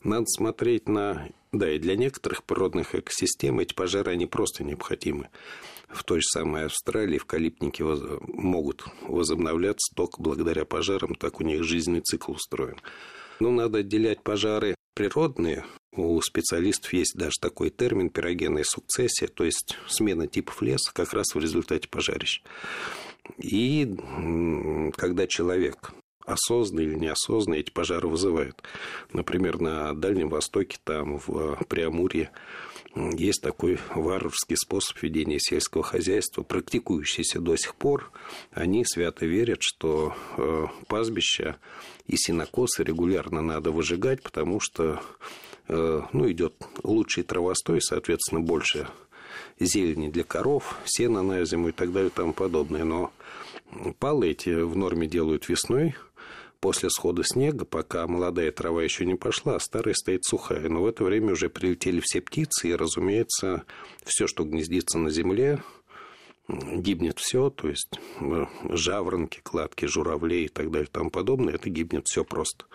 Надо 0.02 0.26
смотреть 0.26 0.88
на... 0.88 1.28
Да, 1.52 1.70
и 1.70 1.78
для 1.78 1.96
некоторых 1.96 2.44
природных 2.44 2.94
экосистем 2.94 3.60
эти 3.60 3.72
пожары, 3.72 4.12
они 4.12 4.26
просто 4.26 4.64
необходимы. 4.64 5.28
В 5.88 6.02
той 6.04 6.20
же 6.20 6.26
самой 6.26 6.66
Австралии 6.66 7.16
эвкалиптники 7.16 7.82
могут 8.32 8.84
возобновляться 9.02 9.94
только 9.94 10.20
благодаря 10.20 10.64
пожарам, 10.64 11.14
так 11.14 11.40
у 11.40 11.44
них 11.44 11.62
жизненный 11.62 12.00
цикл 12.00 12.32
устроен. 12.32 12.76
Но 13.40 13.50
надо 13.50 13.78
отделять 13.78 14.22
пожары 14.22 14.74
природные. 14.94 15.64
У 15.96 16.20
специалистов 16.20 16.92
есть 16.92 17.16
даже 17.16 17.36
такой 17.40 17.70
термин 17.70 18.10
пирогенная 18.10 18.64
сукцессия, 18.64 19.28
то 19.28 19.44
есть 19.44 19.76
смена 19.88 20.26
типов 20.26 20.62
леса 20.62 20.90
как 20.92 21.12
раз 21.12 21.34
в 21.34 21.38
результате 21.38 21.88
пожарищ. 21.88 22.42
И 23.38 23.96
когда 24.96 25.26
человек 25.26 25.92
осознанно 26.26 26.80
или 26.80 26.94
неосознанно 26.94 27.58
эти 27.58 27.70
пожары 27.70 28.08
вызывает. 28.08 28.60
Например, 29.12 29.60
на 29.60 29.94
Дальнем 29.94 30.28
Востоке, 30.28 30.76
там, 30.82 31.20
в 31.24 31.56
Преамурье, 31.68 32.30
есть 32.96 33.42
такой 33.42 33.78
варварский 33.94 34.56
способ 34.56 35.00
ведения 35.02 35.38
сельского 35.38 35.84
хозяйства, 35.84 36.42
практикующийся 36.42 37.40
до 37.40 37.56
сих 37.56 37.74
пор. 37.74 38.10
Они 38.52 38.84
свято 38.84 39.26
верят, 39.26 39.58
что 39.60 40.16
э, 40.36 40.66
пастбища 40.88 41.58
и 42.06 42.16
синокосы 42.16 42.82
регулярно 42.82 43.42
надо 43.42 43.70
выжигать, 43.70 44.22
потому 44.22 44.60
что 44.60 45.02
ну, 45.68 46.30
идет 46.30 46.54
лучший 46.82 47.24
травостой, 47.24 47.80
соответственно, 47.80 48.40
больше 48.40 48.88
зелени 49.58 50.08
для 50.08 50.24
коров, 50.24 50.76
сена 50.84 51.22
на 51.22 51.44
зиму 51.44 51.68
и 51.68 51.72
так 51.72 51.92
далее 51.92 52.10
и 52.10 52.12
тому 52.12 52.32
подобное. 52.32 52.84
Но 52.84 53.12
палы 53.98 54.30
эти 54.30 54.50
в 54.50 54.76
норме 54.76 55.06
делают 55.06 55.48
весной, 55.48 55.94
после 56.60 56.90
схода 56.90 57.22
снега, 57.24 57.64
пока 57.64 58.06
молодая 58.06 58.50
трава 58.52 58.82
еще 58.82 59.04
не 59.04 59.14
пошла, 59.14 59.56
а 59.56 59.60
старая 59.60 59.94
стоит 59.94 60.24
сухая. 60.24 60.68
Но 60.68 60.82
в 60.82 60.86
это 60.86 61.04
время 61.04 61.32
уже 61.32 61.48
прилетели 61.48 62.00
все 62.02 62.20
птицы, 62.20 62.68
и, 62.68 62.74
разумеется, 62.74 63.64
все, 64.04 64.26
что 64.26 64.44
гнездится 64.44 64.98
на 64.98 65.10
земле, 65.10 65.62
гибнет 66.48 67.18
все, 67.18 67.50
то 67.50 67.68
есть 67.68 67.98
э, 68.20 68.46
жаворонки, 68.70 69.40
кладки, 69.42 69.86
журавли 69.86 70.44
и 70.44 70.48
так 70.48 70.70
далее 70.70 70.88
и 70.88 70.90
тому 70.90 71.10
подобное, 71.10 71.54
это 71.54 71.70
гибнет 71.70 72.06
все 72.06 72.24
просто. 72.24 72.66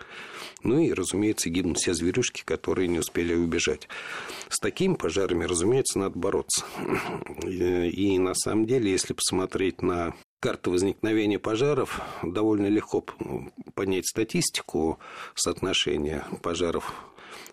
Ну 0.62 0.78
и, 0.78 0.92
разумеется, 0.92 1.50
гибнут 1.50 1.78
все 1.78 1.94
зверюшки, 1.94 2.42
которые 2.44 2.88
не 2.88 2.98
успели 2.98 3.34
убежать. 3.34 3.88
С 4.48 4.58
такими 4.58 4.94
пожарами, 4.94 5.44
разумеется, 5.44 5.98
надо 5.98 6.18
бороться. 6.18 6.64
И 7.46 8.18
на 8.18 8.34
самом 8.34 8.66
деле, 8.66 8.90
если 8.90 9.14
посмотреть 9.14 9.82
на 9.82 10.14
карты 10.40 10.70
возникновения 10.70 11.38
пожаров, 11.38 12.00
довольно 12.22 12.66
легко 12.66 13.04
понять 13.74 14.06
статистику 14.06 14.98
соотношения 15.34 16.24
пожаров 16.42 16.92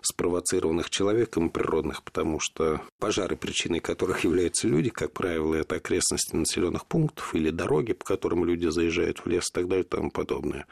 спровоцированных 0.01 0.89
человеком 0.89 1.47
и 1.47 1.51
природных, 1.51 2.03
потому 2.03 2.39
что 2.39 2.81
пожары, 2.99 3.35
причиной 3.35 3.79
которых 3.79 4.23
являются 4.23 4.67
люди, 4.67 4.89
как 4.89 5.11
правило, 5.11 5.55
это 5.55 5.75
окрестности 5.75 6.35
населенных 6.35 6.85
пунктов 6.85 7.35
или 7.35 7.49
дороги, 7.49 7.93
по 7.93 8.05
которым 8.05 8.45
люди 8.45 8.67
заезжают 8.67 9.19
в 9.19 9.27
лес 9.27 9.45
и 9.49 9.53
так 9.53 9.67
далее 9.67 9.83
и 9.83 9.87
тому 9.87 10.11
подобное. 10.11 10.65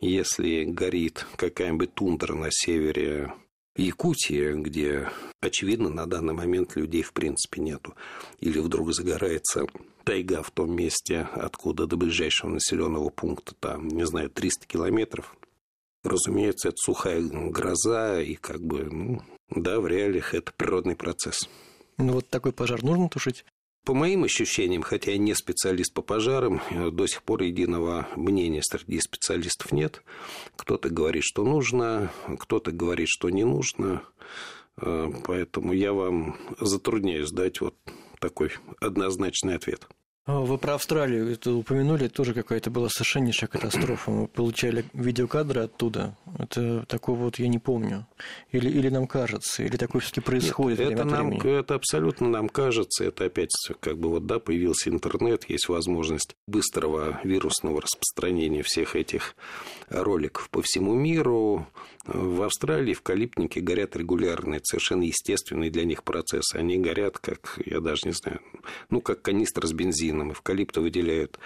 Если 0.00 0.64
горит 0.64 1.26
какая-нибудь 1.36 1.94
тундра 1.94 2.34
на 2.34 2.48
севере 2.50 3.32
Якутии, 3.76 4.52
где, 4.54 5.10
очевидно, 5.40 5.90
на 5.90 6.06
данный 6.06 6.34
момент 6.34 6.76
людей 6.76 7.02
в 7.02 7.12
принципе 7.12 7.60
нету, 7.60 7.94
или 8.40 8.58
вдруг 8.58 8.92
загорается 8.94 9.66
тайга 10.04 10.42
в 10.42 10.50
том 10.50 10.74
месте, 10.74 11.28
откуда 11.32 11.86
до 11.86 11.96
ближайшего 11.96 12.50
населенного 12.50 13.10
пункта, 13.10 13.54
там, 13.58 13.88
не 13.88 14.06
знаю, 14.06 14.30
300 14.30 14.66
километров, 14.66 15.36
разумеется, 16.06 16.68
это 16.68 16.76
сухая 16.78 17.20
гроза, 17.20 18.20
и 18.20 18.34
как 18.34 18.60
бы, 18.62 18.84
ну, 18.84 19.22
да, 19.50 19.80
в 19.80 19.86
реалиях 19.86 20.34
это 20.34 20.52
природный 20.56 20.96
процесс. 20.96 21.48
Ну, 21.98 22.14
вот 22.14 22.28
такой 22.28 22.52
пожар 22.52 22.82
нужно 22.82 23.08
тушить? 23.08 23.44
По 23.84 23.94
моим 23.94 24.24
ощущениям, 24.24 24.82
хотя 24.82 25.12
я 25.12 25.18
не 25.18 25.32
специалист 25.34 25.94
по 25.94 26.02
пожарам, 26.02 26.60
до 26.90 27.06
сих 27.06 27.22
пор 27.22 27.42
единого 27.42 28.08
мнения 28.16 28.60
среди 28.62 29.00
специалистов 29.00 29.70
нет. 29.70 30.02
Кто-то 30.56 30.90
говорит, 30.90 31.22
что 31.24 31.44
нужно, 31.44 32.10
кто-то 32.40 32.72
говорит, 32.72 33.08
что 33.08 33.30
не 33.30 33.44
нужно. 33.44 34.02
Э, 34.78 35.08
поэтому 35.24 35.72
я 35.72 35.92
вам 35.92 36.36
затрудняюсь 36.60 37.30
дать 37.30 37.60
вот 37.60 37.76
такой 38.18 38.50
однозначный 38.80 39.54
ответ. 39.54 39.86
А, 40.28 40.40
вы 40.40 40.58
про 40.58 40.74
Австралию 40.74 41.30
это 41.30 41.52
упомянули, 41.52 42.08
тоже 42.08 42.34
какая-то 42.34 42.68
была 42.68 42.88
совершеннейшая 42.88 43.48
катастрофа. 43.48 44.10
Мы 44.10 44.26
получали 44.26 44.84
видеокадры 44.92 45.62
оттуда. 45.62 46.16
Это 46.36 46.84
такого 46.86 47.16
вот 47.24 47.38
я 47.38 47.46
не 47.46 47.60
помню. 47.60 48.08
Или, 48.50 48.68
или 48.68 48.88
нам 48.88 49.06
кажется, 49.06 49.62
или 49.62 49.76
такое 49.76 50.02
все-таки 50.02 50.22
происходит. 50.22 50.80
Нет, 50.80 50.92
это, 50.92 51.04
нам, 51.04 51.30
это 51.30 51.76
абсолютно 51.76 52.28
нам 52.28 52.48
кажется. 52.48 53.04
Это 53.04 53.26
опять 53.26 53.52
как 53.78 53.98
бы 53.98 54.08
вот, 54.08 54.26
да, 54.26 54.40
появился 54.40 54.90
интернет, 54.90 55.48
есть 55.48 55.68
возможность 55.68 56.34
быстрого 56.48 57.20
вирусного 57.22 57.82
распространения 57.82 58.64
всех 58.64 58.96
этих 58.96 59.36
роликов 59.90 60.50
по 60.50 60.60
всему 60.60 60.94
миру. 60.94 61.68
В 62.04 62.42
Австралии 62.42 62.94
в 62.94 63.02
калипнике 63.02 63.60
горят 63.60 63.96
регулярные, 63.96 64.60
совершенно 64.62 65.02
естественные 65.02 65.70
для 65.70 65.84
них 65.84 66.04
процессы. 66.04 66.56
Они 66.56 66.78
горят, 66.78 67.18
как, 67.18 67.60
я 67.64 67.80
даже 67.80 68.02
не 68.06 68.12
знаю, 68.12 68.40
ну, 68.90 69.00
как 69.00 69.22
канистра 69.22 69.66
с 69.66 69.72
бензином. 69.72 70.15
Эвкалипты 70.32 70.80
выделяют 70.80 71.38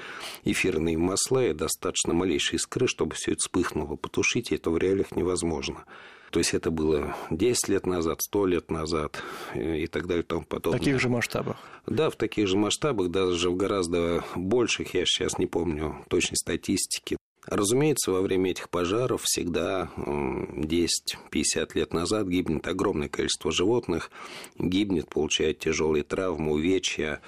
эфирные 0.44 0.98
масла 0.98 1.46
и 1.46 1.54
достаточно 1.54 2.14
малейшей 2.14 2.56
искры, 2.56 2.87
чтобы 2.87 3.14
все 3.14 3.33
это 3.33 3.40
вспыхнуло. 3.40 3.96
Потушить 3.96 4.52
это 4.52 4.70
в 4.70 4.78
реалиях 4.78 5.12
невозможно. 5.12 5.85
То 6.30 6.38
есть 6.38 6.54
это 6.54 6.70
было 6.70 7.16
10 7.30 7.68
лет 7.68 7.87
назад, 7.87 8.22
100 8.22 8.46
лет 8.46 8.70
назад 8.70 9.22
и 9.54 9.87
так 9.88 10.06
далее 10.06 10.22
и 10.22 10.26
тому 10.26 10.44
подобное. 10.44 10.78
В 10.78 10.85
таких 10.85 11.00
же 11.00 11.09
масштабах? 11.09 11.56
Да, 11.87 12.09
в 12.09 12.16
таких 12.16 12.46
же 12.46 12.56
масштабах, 12.56 13.11
даже 13.11 13.50
в 13.50 13.56
гораздо 13.56 14.24
больших, 14.37 14.94
я 14.94 15.04
сейчас 15.04 15.38
не 15.38 15.46
помню 15.46 16.04
точной 16.09 16.37
статистики. 16.37 17.16
Разумеется, 17.46 18.12
во 18.12 18.20
время 18.20 18.50
этих 18.50 18.68
пожаров 18.68 19.22
всегда 19.24 19.90
10-50 19.96 21.70
лет 21.74 21.92
назад 21.92 22.28
гибнет 22.28 22.68
огромное 22.68 23.09
количество 23.09 23.50
животных, 23.50 24.11
гибнет, 24.59 25.09
получает 25.09 25.59
тяжелые 25.59 26.04
травмы, 26.04 26.52
увечья. 26.52 27.22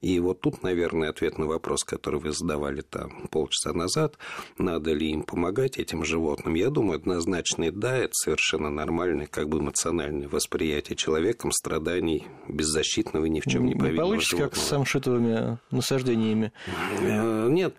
И 0.00 0.20
вот 0.20 0.40
тут, 0.40 0.62
наверное, 0.62 1.10
ответ 1.10 1.38
на 1.38 1.46
вопрос, 1.46 1.84
который 1.84 2.20
вы 2.20 2.32
задавали 2.32 2.82
там 2.82 3.28
полчаса 3.30 3.72
назад, 3.72 4.16
надо 4.56 4.92
ли 4.92 5.10
им 5.10 5.22
помогать 5.22 5.78
этим 5.78 6.04
животным, 6.04 6.54
я 6.54 6.70
думаю, 6.70 6.96
однозначно 6.96 7.70
да, 7.72 7.96
это 7.96 8.12
совершенно 8.12 8.70
нормальное, 8.70 9.26
как 9.26 9.48
бы 9.48 9.58
эмоциональное 9.58 10.28
восприятие 10.28 10.96
человеком 10.96 11.52
страданий 11.52 12.26
беззащитного 12.48 13.24
и 13.24 13.30
ни 13.30 13.40
в 13.40 13.44
чем 13.44 13.66
не 13.66 13.74
повинного 13.74 14.08
Получится, 14.08 14.36
животного. 14.36 14.50
как 14.50 14.58
с 14.58 14.68
самшитовыми 14.68 15.58
насаждениями? 15.70 16.52
Э, 17.00 17.48
нет, 17.50 17.74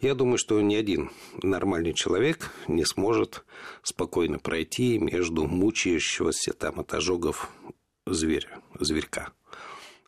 я 0.00 0.14
думаю, 0.14 0.38
что 0.38 0.60
ни 0.60 0.74
один 0.74 1.10
нормальный 1.42 1.94
человек 1.94 2.50
не 2.68 2.84
сможет 2.84 3.44
спокойно 3.82 4.38
пройти 4.38 4.98
между 4.98 5.46
мучающегося 5.46 6.52
там 6.52 6.80
от 6.80 6.92
ожогов 6.94 7.50
зверя, 8.06 8.60
зверька. 8.80 9.30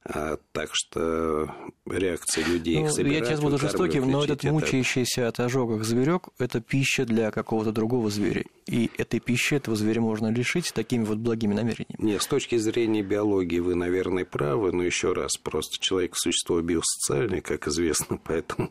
А, 0.07 0.37
так 0.53 0.69
что 0.73 1.51
реакция 1.87 2.45
людей 2.45 2.79
ну, 2.81 2.87
их 2.87 2.93
собирать, 2.93 3.21
Я 3.21 3.25
сейчас 3.25 3.41
буду 3.41 3.57
жестоким, 3.57 4.11
но 4.11 4.23
этот 4.23 4.45
мучающийся 4.45 5.29
от 5.29 5.41
ожогов 5.41 5.83
зверек– 5.83 6.29
это 6.39 6.61
пища 6.61 7.07
для 7.07 7.31
какого-то 7.31 7.73
другого 7.73 8.11
зверя. 8.11 8.45
И 8.67 8.91
этой 8.99 9.19
пищи 9.19 9.55
этого 9.55 9.77
зверя 9.77 10.03
можно 10.03 10.31
лишить 10.31 10.75
такими 10.75 11.05
вот 11.05 11.19
благими 11.19 11.55
намерениями. 11.55 11.97
Нет, 11.99 12.23
с 12.23 12.27
точки 12.27 12.57
зрения 12.57 13.03
биологии 13.03 13.61
вы, 13.61 13.77
наверное, 13.77 14.27
правы, 14.27 14.73
но 14.73 14.83
еще 14.83 15.15
раз, 15.15 15.39
просто 15.39 15.79
человек– 15.81 16.13
существо 16.17 16.61
биосоциальное, 16.61 17.41
как 17.41 17.67
известно, 17.69 18.19
поэтому 18.25 18.71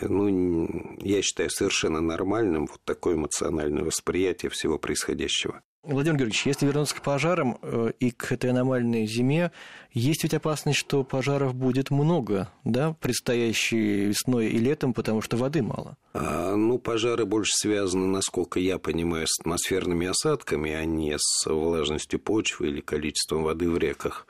ну, 0.00 0.96
я 1.00 1.20
считаю 1.22 1.50
совершенно 1.50 2.00
нормальным 2.00 2.66
вот 2.66 2.80
такое 2.84 3.16
эмоциональное 3.16 3.82
восприятие 3.82 4.50
всего 4.50 4.78
происходящего. 4.78 5.62
Владимир 5.82 6.16
Георгиевич, 6.18 6.46
если 6.46 6.66
вернуться 6.66 6.94
к 6.94 7.02
пожарам 7.02 7.58
э, 7.60 7.90
и 7.98 8.12
к 8.12 8.30
этой 8.30 8.50
аномальной 8.50 9.04
зиме, 9.04 9.50
есть 9.90 10.22
ведь 10.22 10.32
опасность, 10.32 10.78
что 10.78 11.02
пожаров 11.02 11.56
будет 11.56 11.90
много, 11.90 12.52
да, 12.62 12.94
предстоящей 13.00 14.06
весной 14.06 14.46
и 14.46 14.58
летом, 14.58 14.94
потому 14.94 15.22
что 15.22 15.36
воды 15.36 15.60
мало? 15.60 15.96
А, 16.14 16.54
ну, 16.54 16.78
пожары 16.78 17.24
больше 17.24 17.50
связаны, 17.56 18.06
насколько 18.06 18.60
я 18.60 18.78
понимаю, 18.78 19.26
с 19.26 19.40
атмосферными 19.40 20.06
осадками, 20.06 20.70
а 20.70 20.84
не 20.84 21.16
с 21.18 21.46
влажностью 21.46 22.20
почвы 22.20 22.68
или 22.68 22.80
количеством 22.80 23.42
воды 23.42 23.68
в 23.68 23.76
реках. 23.76 24.28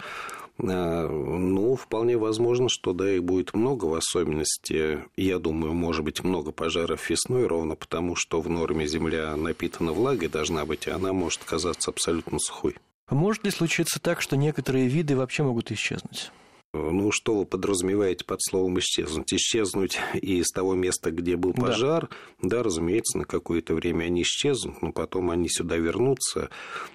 А, 0.58 1.08
ну, 1.08 1.74
вполне 1.76 2.16
возможно, 2.16 2.68
что 2.68 2.92
да, 2.92 3.10
их 3.10 3.24
будет 3.24 3.54
много, 3.54 3.86
в 3.86 3.94
особенности, 3.94 5.04
я 5.16 5.38
думаю, 5.38 5.74
может 5.74 6.04
быть, 6.04 6.22
много 6.22 6.52
пожаров 6.52 7.08
весной, 7.10 7.46
ровно 7.46 7.74
потому, 7.74 8.16
что 8.16 8.40
в 8.40 8.48
норме 8.48 8.86
земля 8.86 9.34
напитана 9.36 9.92
влагой 9.92 10.28
должна 10.28 10.64
быть, 10.64 10.86
и 10.86 10.90
она 10.90 11.12
может 11.12 11.42
казаться 11.44 11.90
абсолютно 11.90 12.38
сухой. 12.38 12.76
Может 13.10 13.44
ли 13.44 13.50
случиться 13.50 14.00
так, 14.00 14.22
что 14.22 14.36
некоторые 14.36 14.88
виды 14.88 15.16
вообще 15.16 15.42
могут 15.42 15.70
исчезнуть? 15.70 16.30
Ну, 16.74 17.12
что 17.12 17.34
вы 17.34 17.44
подразумеваете 17.44 18.24
под 18.24 18.42
словом 18.42 18.78
исчезнуть? 18.78 19.34
Исчезнуть 19.34 19.98
из 20.14 20.50
того 20.50 20.74
места, 20.74 21.10
где 21.10 21.36
был 21.36 21.52
пожар, 21.52 22.08
да, 22.40 22.56
да 22.56 22.62
разумеется, 22.62 23.18
на 23.18 23.26
какое-то 23.26 23.74
время 23.74 24.04
они 24.06 24.22
исчезнут, 24.22 24.80
но 24.80 24.90
потом 24.90 25.30
они 25.30 25.50
сюда 25.50 25.76
вернутся, 25.76 26.48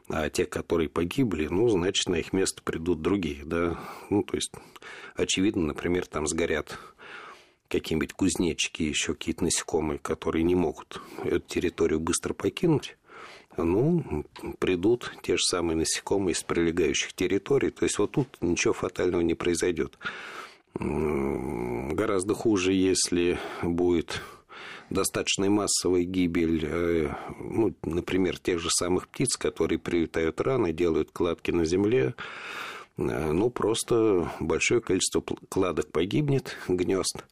а 0.09 0.31
те, 0.31 0.45
которые 0.47 0.89
погибли, 0.89 1.45
ну, 1.45 1.69
значит, 1.69 2.09
на 2.09 2.15
их 2.15 2.33
место 2.33 2.63
придут 2.63 3.03
другие, 3.03 3.45
да. 3.45 3.79
Ну, 4.09 4.23
то 4.23 4.35
есть, 4.35 4.51
очевидно, 5.15 5.67
например, 5.67 6.07
там 6.07 6.25
сгорят 6.25 6.79
какие-нибудь 7.67 8.13
кузнечики, 8.13 8.81
еще 8.81 9.13
какие-то 9.13 9.43
насекомые, 9.43 9.99
которые 9.99 10.41
не 10.41 10.55
могут 10.55 11.01
эту 11.23 11.47
территорию 11.47 11.99
быстро 11.99 12.33
покинуть 12.33 12.97
ну, 13.57 14.25
придут 14.59 15.13
те 15.21 15.37
же 15.37 15.43
самые 15.43 15.77
насекомые 15.77 16.33
из 16.33 16.43
прилегающих 16.43 17.13
территорий. 17.13 17.69
То 17.69 17.83
есть 17.83 17.97
вот 17.97 18.11
тут 18.11 18.27
ничего 18.41 18.73
фатального 18.73 19.21
не 19.21 19.33
произойдет. 19.33 19.97
Гораздо 20.79 22.33
хуже, 22.33 22.73
если 22.73 23.39
будет 23.63 24.21
достаточно 24.89 25.49
массовая 25.49 26.03
гибель, 26.03 26.65
э, 26.65 27.09
ну, 27.39 27.73
например, 27.83 28.37
тех 28.39 28.59
же 28.59 28.69
самых 28.69 29.07
птиц, 29.09 29.35
которые 29.35 29.79
прилетают 29.79 30.39
рано, 30.39 30.71
делают 30.71 31.11
кладки 31.11 31.51
на 31.51 31.65
земле. 31.65 32.15
Э, 32.97 33.31
ну, 33.31 33.49
просто 33.49 34.31
большое 34.39 34.81
количество 34.81 35.21
кладок 35.49 35.91
погибнет, 35.91 36.55
гнезд 36.67 37.25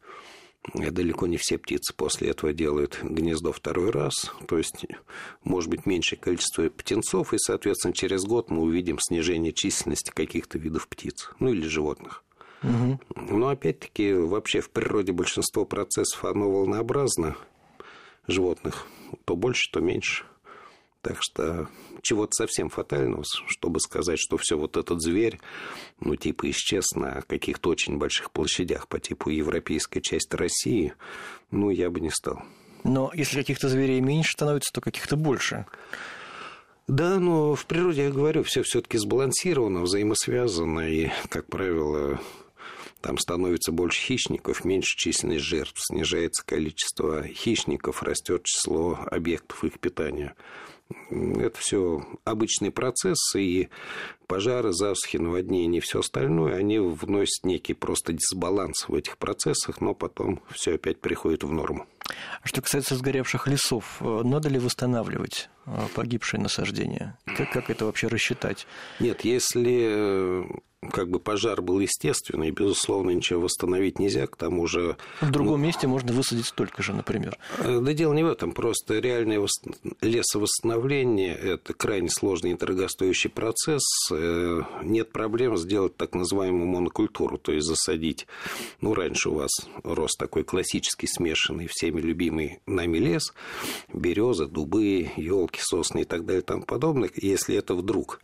далеко 0.73 1.28
не 1.28 1.38
все 1.38 1.58
птицы 1.58 1.93
после 1.95 2.30
этого 2.30 2.54
делают 2.54 2.99
гнездо 3.04 3.51
второй 3.51 3.91
раз. 3.91 4.32
То 4.47 4.58
есть, 4.58 4.86
может 5.43 5.69
быть, 5.69 5.86
меньшее 5.86 6.19
количество 6.19 6.69
птенцов, 6.69 7.34
и, 7.34 7.38
соответственно, 7.38 7.93
через 7.93 8.23
год 8.23 8.49
мы 8.49 8.63
увидим 8.63 8.97
снижение 8.99 9.54
численности 9.54 10.12
каких-то 10.12 10.58
видов 10.58 10.88
птиц, 10.88 11.32
ну 11.39 11.49
или 11.49 11.67
животных. 11.67 12.23
Угу. 12.63 12.99
Но 13.30 13.49
опять-таки, 13.49 14.13
вообще 14.13 14.62
в 14.62 14.69
природе 14.71 15.12
большинство 15.12 15.65
процессов, 15.65 16.25
оно 16.25 16.49
волнообразно 16.49 17.36
животных, 18.28 18.88
то 19.25 19.36
больше, 19.36 19.71
то 19.71 19.82
меньше. 19.82 20.25
Так 21.06 21.18
что 21.20 21.70
чего-то 22.02 22.32
совсем 22.32 22.70
фатального, 22.70 23.24
чтобы 23.46 23.80
сказать, 23.80 24.18
что 24.18 24.38
все 24.38 24.58
вот 24.58 24.76
этот 24.76 25.04
зверь, 25.04 25.39
ну, 26.00 26.15
типа, 26.15 26.50
исчез 26.50 26.94
на 26.96 27.22
каких-то 27.22 27.70
очень 27.70 28.00
больших 28.00 28.32
площадях 28.32 28.88
по 28.88 29.00
типу 29.00 29.30
европейской 29.30 30.00
части 30.00 30.36
России, 30.36 30.94
ну, 31.52 31.70
я 31.70 31.91
бы 31.91 32.00
не 32.00 32.10
стал. 32.10 32.41
Но 32.84 33.12
если 33.13 33.38
каких-то 33.38 33.70
зверей 33.70 34.02
меньше 34.02 34.32
становится, 34.32 34.74
то 34.74 34.82
каких-то 34.82 35.15
больше. 35.15 35.68
Да, 36.88 37.20
но 37.20 37.54
в 37.54 37.68
природе, 37.68 38.06
я 38.06 38.10
говорю, 38.10 38.41
все 38.41 38.63
все-таки 38.63 38.98
сбалансировано, 38.98 39.82
взаимосвязано, 39.82 40.89
и, 40.89 41.12
как 41.30 41.46
правило, 41.46 42.20
там 43.02 43.20
становится 43.20 43.72
больше 43.72 44.02
хищников, 44.02 44.65
меньше 44.65 44.98
численность 44.98 45.46
жертв, 45.46 45.76
снижается 45.78 46.44
количество 46.44 47.22
хищников, 47.28 48.02
растет 48.02 48.41
число 48.46 48.98
объектов 49.12 49.63
их 49.63 49.80
питания. 49.80 50.34
Это 51.10 51.58
все 51.60 52.06
обычные 52.24 52.71
процессы, 52.71 53.41
и 53.41 53.69
пожары, 54.28 54.71
засухи, 54.71 55.17
наводнения 55.17 55.80
и 55.80 55.82
все 55.82 56.00
остальное, 56.00 56.56
они 56.56 56.80
вносят 56.80 57.43
некий 57.43 57.74
просто 57.74 58.13
дисбаланс 58.13 58.88
в 58.88 58.93
этих 58.93 59.17
процессах, 59.17 59.82
но 59.82 59.93
потом 59.93 60.41
все 60.52 60.76
опять 60.76 61.00
приходит 61.00 61.43
в 61.43 61.52
норму. 61.52 61.88
А 62.41 62.48
что 62.48 62.62
касается 62.62 62.95
сгоревших 62.95 63.48
лесов, 63.48 63.98
э, 64.00 64.21
надо 64.24 64.50
ли 64.50 64.60
восстанавливать 64.60 65.50
э, 65.65 65.71
погибшие 65.95 66.39
насаждения? 66.39 67.17
Как, 67.26 67.52
как 67.52 67.69
это 67.71 67.86
вообще 67.86 68.08
рассчитать? 68.08 68.67
Нет, 69.00 69.26
если 69.26 69.88
э, 69.89 70.43
как 70.91 71.10
бы 71.10 71.19
пожар 71.19 71.62
был 71.62 71.80
естественный, 71.80 72.50
и, 72.50 72.52
безусловно, 72.52 73.12
ничего 73.12 73.41
восстановить 73.41 74.00
нельзя, 74.00 74.28
к 74.28 74.36
тому 74.36 74.67
же... 74.67 74.98
В 75.21 75.32
другом 75.32 75.60
ну, 75.60 75.67
месте 75.67 75.88
можно 75.88 76.13
высадить 76.13 76.45
столько 76.45 76.82
же, 76.82 76.93
например. 76.93 77.38
Э, 77.60 77.80
да 77.82 77.93
дело 77.93 78.13
не 78.13 78.24
в 78.24 78.28
этом, 78.28 78.52
просто 78.52 79.00
реальное 79.00 79.45
лесовосстановление– 80.02 81.36
это 81.43 81.74
крайне 81.74 82.10
сложный 82.10 82.52
и 82.52 82.54
дорогостоящий 82.56 83.30
процесс. 83.30 83.84
Э, 84.12 84.62
нет 84.84 85.12
проблем 85.12 85.58
сделать 85.58 85.95
так 85.98 86.13
называемую 86.13 86.67
монокультуру, 86.67 87.38
то 87.38 87.52
есть 87.52 87.67
засадить, 87.67 88.28
ну, 88.82 88.93
раньше 88.93 89.30
у 89.30 89.36
вас 89.36 89.52
рос 89.84 90.15
такой 90.17 90.43
классический, 90.43 91.08
смешанный, 91.08 91.67
всеми 91.67 92.02
любимый 92.02 92.60
нами 92.65 92.98
лес, 92.98 93.34
береза, 93.93 94.48
дубы, 94.48 95.12
елки, 95.17 95.60
сосны 95.62 96.02
и 96.02 96.06
так 96.06 96.26
далее 96.26 96.41
и 96.41 96.45
тому 96.45 96.63
подобное. 96.63 97.10
Если 97.15 97.56
это 97.56 97.76
вдруг 97.76 98.21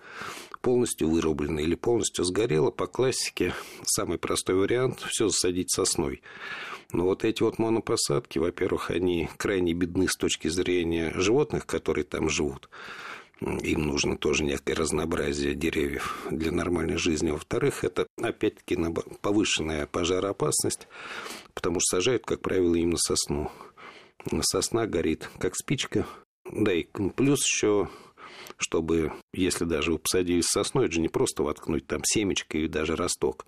полностью 0.61 1.09
вырублено 1.09 1.59
или 1.59 1.75
полностью 1.75 2.23
сгорело, 2.23 2.71
по 2.71 2.87
классике 2.87 3.53
самый 3.83 4.17
простой 4.17 4.55
вариант– 4.55 5.01
все 5.09 5.27
засадить 5.27 5.71
сосной. 5.71 6.21
Но 6.93 7.05
вот 7.05 7.23
эти 7.23 7.41
вот 7.43 7.59
монопосадки, 7.59 8.39
во-первых, 8.39 8.91
они 8.91 9.29
крайне 9.37 9.73
бедны 9.73 10.07
с 10.07 10.15
точки 10.15 10.47
зрения 10.49 11.11
животных, 11.15 11.65
которые 11.65 12.03
там 12.05 12.29
живут. 12.29 12.69
Им 13.41 13.87
нужно 13.87 14.17
тоже 14.17 14.43
некое 14.43 14.75
разнообразие 14.75 15.55
деревьев 15.55 16.27
для 16.29 16.51
нормальной 16.51 16.97
жизни. 16.97 17.31
Во-вторых, 17.31 17.83
это, 17.83 18.05
опять-таки, 18.21 18.77
повышенная 19.21 19.87
пожароопасность, 19.87 20.87
потому 21.55 21.79
что 21.79 21.97
сажают, 21.97 22.23
как 22.23 22.41
правило, 22.41 22.75
именно 22.75 22.97
сосну. 22.97 23.51
Сосна 24.41 24.85
горит, 24.85 25.27
как 25.39 25.55
спичка. 25.55 26.05
Да, 26.45 26.71
и 26.71 26.83
плюс 27.15 27.43
еще 27.43 27.89
чтобы, 28.61 29.11
если 29.33 29.65
даже 29.65 29.97
посадили 29.97 30.41
сосной, 30.41 30.85
это 30.85 30.95
же 30.95 31.01
не 31.01 31.09
просто 31.09 31.43
воткнуть 31.43 31.87
там 31.87 32.01
семечко 32.03 32.57
или 32.57 32.67
даже 32.67 32.95
росток. 32.95 33.45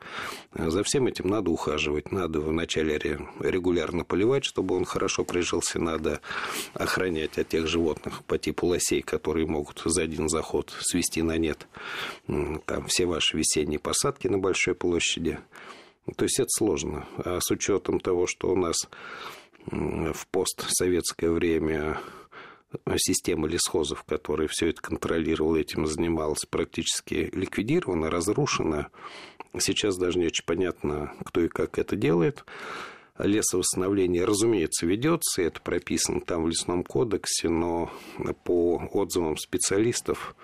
За 0.53 0.83
всем 0.83 1.07
этим 1.07 1.29
надо 1.29 1.51
ухаживать, 1.51 2.11
надо 2.11 2.41
вначале 2.41 2.99
регулярно 3.39 4.03
поливать, 4.03 4.43
чтобы 4.43 4.75
он 4.75 4.85
хорошо 4.85 5.23
прижился, 5.23 5.79
надо 5.79 6.19
охранять 6.73 7.37
от 7.37 7.49
тех 7.49 7.67
животных 7.67 8.23
по 8.25 8.37
типу 8.37 8.67
лосей, 8.67 9.01
которые 9.01 9.47
могут 9.47 9.81
за 9.85 10.01
один 10.01 10.29
заход 10.29 10.73
свести 10.81 11.21
на 11.21 11.37
нет 11.37 11.67
там 12.65 12.87
все 12.87 13.05
ваши 13.05 13.37
весенние 13.37 13.79
посадки 13.79 14.27
на 14.27 14.37
большой 14.37 14.75
площади. 14.75 15.39
То 16.15 16.25
есть 16.25 16.39
это 16.39 16.49
сложно. 16.49 17.07
А 17.17 17.39
с 17.41 17.49
учетом 17.51 17.99
того, 17.99 18.27
что 18.27 18.51
у 18.51 18.55
нас 18.55 18.75
в 19.65 20.27
постсоветское 20.31 21.31
время 21.31 21.99
система 22.97 23.47
лесхозов, 23.47 24.03
которая 24.03 24.47
все 24.47 24.69
это 24.69 24.81
контролировала, 24.81 25.57
этим 25.57 25.85
занималась, 25.87 26.45
практически 26.49 27.29
ликвидирована, 27.33 28.09
разрушена. 28.09 28.89
Сейчас 29.59 29.97
даже 29.97 30.19
не 30.19 30.27
очень 30.27 30.45
понятно, 30.45 31.13
кто 31.25 31.41
и 31.41 31.47
как 31.47 31.77
это 31.77 31.95
делает. 31.95 32.45
Лесовосстановление, 33.19 34.25
разумеется, 34.25 34.87
ведется, 34.87 35.43
это 35.43 35.61
прописано 35.61 36.21
там 36.21 36.43
в 36.43 36.47
лесном 36.49 36.83
кодексе, 36.83 37.47
но 37.47 37.91
по 38.43 38.81
отзывам 38.91 39.37
специалистов 39.37 40.35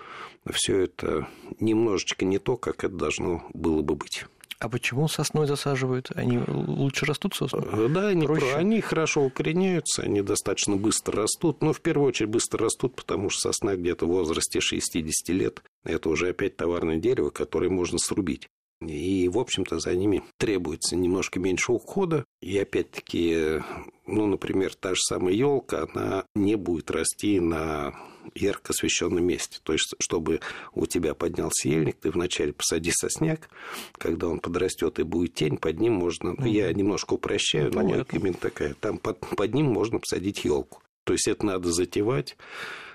все 0.51 0.81
это 0.81 1.27
немножечко 1.59 2.25
не 2.25 2.37
то, 2.37 2.57
как 2.57 2.83
это 2.83 2.95
должно 2.95 3.43
было 3.53 3.81
бы 3.81 3.95
быть. 3.95 4.25
А 4.59 4.67
почему 4.67 5.07
сосной 5.07 5.47
засаживают? 5.47 6.11
Они 6.15 6.37
лучше 6.47 7.05
растут 7.05 7.33
сосны? 7.33 7.63
Э, 7.71 7.87
да, 7.89 8.09
они, 8.09 8.25
Проще? 8.25 8.55
они 8.55 8.81
хорошо 8.81 9.23
укореняются, 9.23 10.01
они 10.01 10.21
достаточно 10.21 10.75
быстро 10.75 11.21
растут. 11.21 11.61
Но 11.61 11.71
в 11.71 11.79
первую 11.79 12.09
очередь 12.09 12.29
быстро 12.29 12.65
растут, 12.65 12.95
потому 12.95 13.29
что 13.29 13.41
сосна 13.41 13.77
где-то 13.77 14.05
в 14.05 14.09
возрасте 14.09 14.59
60 14.59 15.29
лет. 15.29 15.63
Это 15.85 16.09
уже 16.09 16.29
опять 16.29 16.57
товарное 16.57 16.97
дерево, 16.97 17.29
которое 17.29 17.69
можно 17.69 17.99
срубить. 17.99 18.49
И, 18.81 19.29
в 19.29 19.37
общем-то, 19.37 19.79
за 19.79 19.93
ними 19.93 20.23
требуется 20.37 20.97
немножко 20.97 21.39
меньше 21.39 21.71
ухода. 21.71 22.25
И, 22.41 22.57
опять-таки, 22.57 23.61
ну, 24.07 24.27
например, 24.27 24.73
та 24.75 24.89
же 24.89 25.01
самая 25.01 25.33
елка, 25.33 25.87
она 25.93 26.25
не 26.35 26.55
будет 26.55 26.91
расти 26.91 27.39
на 27.39 27.93
ярко 28.35 28.73
освещенном 28.73 29.23
месте. 29.23 29.59
То 29.63 29.73
есть, 29.73 29.95
чтобы 29.99 30.39
у 30.73 30.85
тебя 30.85 31.13
поднялся 31.13 31.69
ельник, 31.69 31.97
ты 31.97 32.11
вначале 32.11 32.53
посади 32.53 32.91
сосняк, 32.91 33.49
когда 33.97 34.27
он 34.27 34.39
подрастет 34.39 34.99
и 34.99 35.03
будет 35.03 35.33
тень, 35.33 35.57
под 35.57 35.79
ним 35.79 35.93
можно, 35.93 36.35
ну, 36.37 36.45
я 36.45 36.71
немножко 36.73 37.13
упрощаю, 37.13 37.71
но 37.73 37.81
именно 38.11 38.35
такая, 38.35 38.73
там 38.75 38.97
под, 38.97 39.19
под 39.19 39.53
ним 39.53 39.67
можно 39.67 39.99
посадить 39.99 40.45
елку. 40.45 40.81
То 41.03 41.13
есть, 41.13 41.27
это 41.27 41.45
надо 41.45 41.71
затевать, 41.71 42.37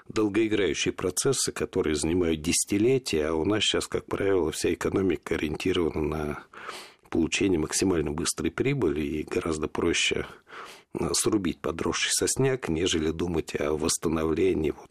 долгоиграющие 0.09 0.93
процессы, 0.93 1.53
которые 1.53 1.97
занимают 1.97 2.43
десятилетия, 2.43 3.29
а 3.29 3.35
у 3.35 3.45
нас 3.45 3.63
сейчас, 3.63 3.87
как 3.87 4.07
правило, 4.07 4.53
вся 4.53 4.73
экономика 4.73 5.35
ориентирована 5.35 6.03
на 6.03 6.45
получение 7.11 7.59
максимально 7.59 8.11
быстрой 8.11 8.51
прибыли 8.51 9.03
и 9.03 9.23
гораздо 9.23 9.69
проще 9.69 10.27
э, 10.99 11.11
срубить 11.13 11.61
подросший 11.61 12.11
сосняк, 12.13 12.69
нежели 12.69 13.11
думать 13.11 13.55
о 13.59 13.77
восстановлении 13.77 14.73
вот 14.73 14.91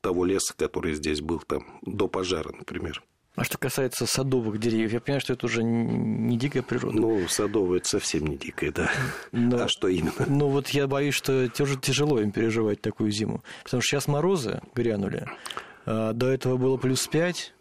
того 0.00 0.24
леса, 0.24 0.54
который 0.56 0.94
здесь 0.94 1.20
был 1.20 1.40
там 1.40 1.80
до 1.82 2.08
пожара, 2.08 2.52
например. 2.56 3.02
А 3.38 3.44
что 3.44 3.56
касается 3.56 4.04
садовых 4.04 4.58
деревьев, 4.58 4.92
я 4.92 5.00
понимаю, 5.00 5.20
что 5.20 5.32
это 5.32 5.46
уже 5.46 5.62
не 5.62 6.36
дикая 6.36 6.62
природа. 6.62 6.98
Ну, 6.98 7.28
садовые 7.28 7.78
это 7.78 7.88
совсем 7.88 8.26
не 8.26 8.36
дикая, 8.36 8.72
да. 8.72 8.90
Но, 9.30 9.62
а 9.62 9.68
что 9.68 9.86
именно? 9.86 10.26
Ну, 10.26 10.48
вот 10.48 10.70
я 10.70 10.88
боюсь, 10.88 11.14
что 11.14 11.46
тяжело 11.48 12.20
им 12.20 12.32
переживать 12.32 12.80
такую 12.80 13.12
зиму. 13.12 13.44
Потому 13.62 13.80
что 13.80 13.90
сейчас 13.90 14.08
морозы 14.08 14.60
грянули. 14.74 15.24
А 15.86 16.14
до 16.14 16.26
этого 16.26 16.56
было 16.56 16.78
плюс 16.78 17.06
пять. 17.06 17.54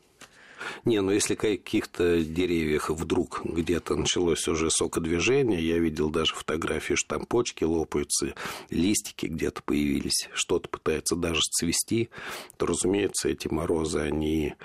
Не, 0.85 1.01
ну 1.01 1.11
если 1.11 1.35
каких-то 1.35 2.21
деревьях 2.21 2.89
вдруг 2.89 3.41
где-то 3.43 3.95
началось 3.95 4.47
уже 4.47 4.69
сокодвижение, 4.69 5.61
я 5.61 5.77
видел 5.77 6.09
даже 6.09 6.33
фотографии, 6.33 6.95
что 6.95 7.15
там 7.17 7.25
почки 7.25 7.63
лопаются, 7.63 8.33
листики 8.69 9.27
где-то 9.27 9.61
появились, 9.63 10.29
что-то 10.33 10.69
пытается 10.69 11.15
даже 11.15 11.41
цвести, 11.41 12.09
то, 12.57 12.65
разумеется, 12.65 13.29
эти 13.29 13.47
морозы, 13.47 13.99
они 13.99 14.55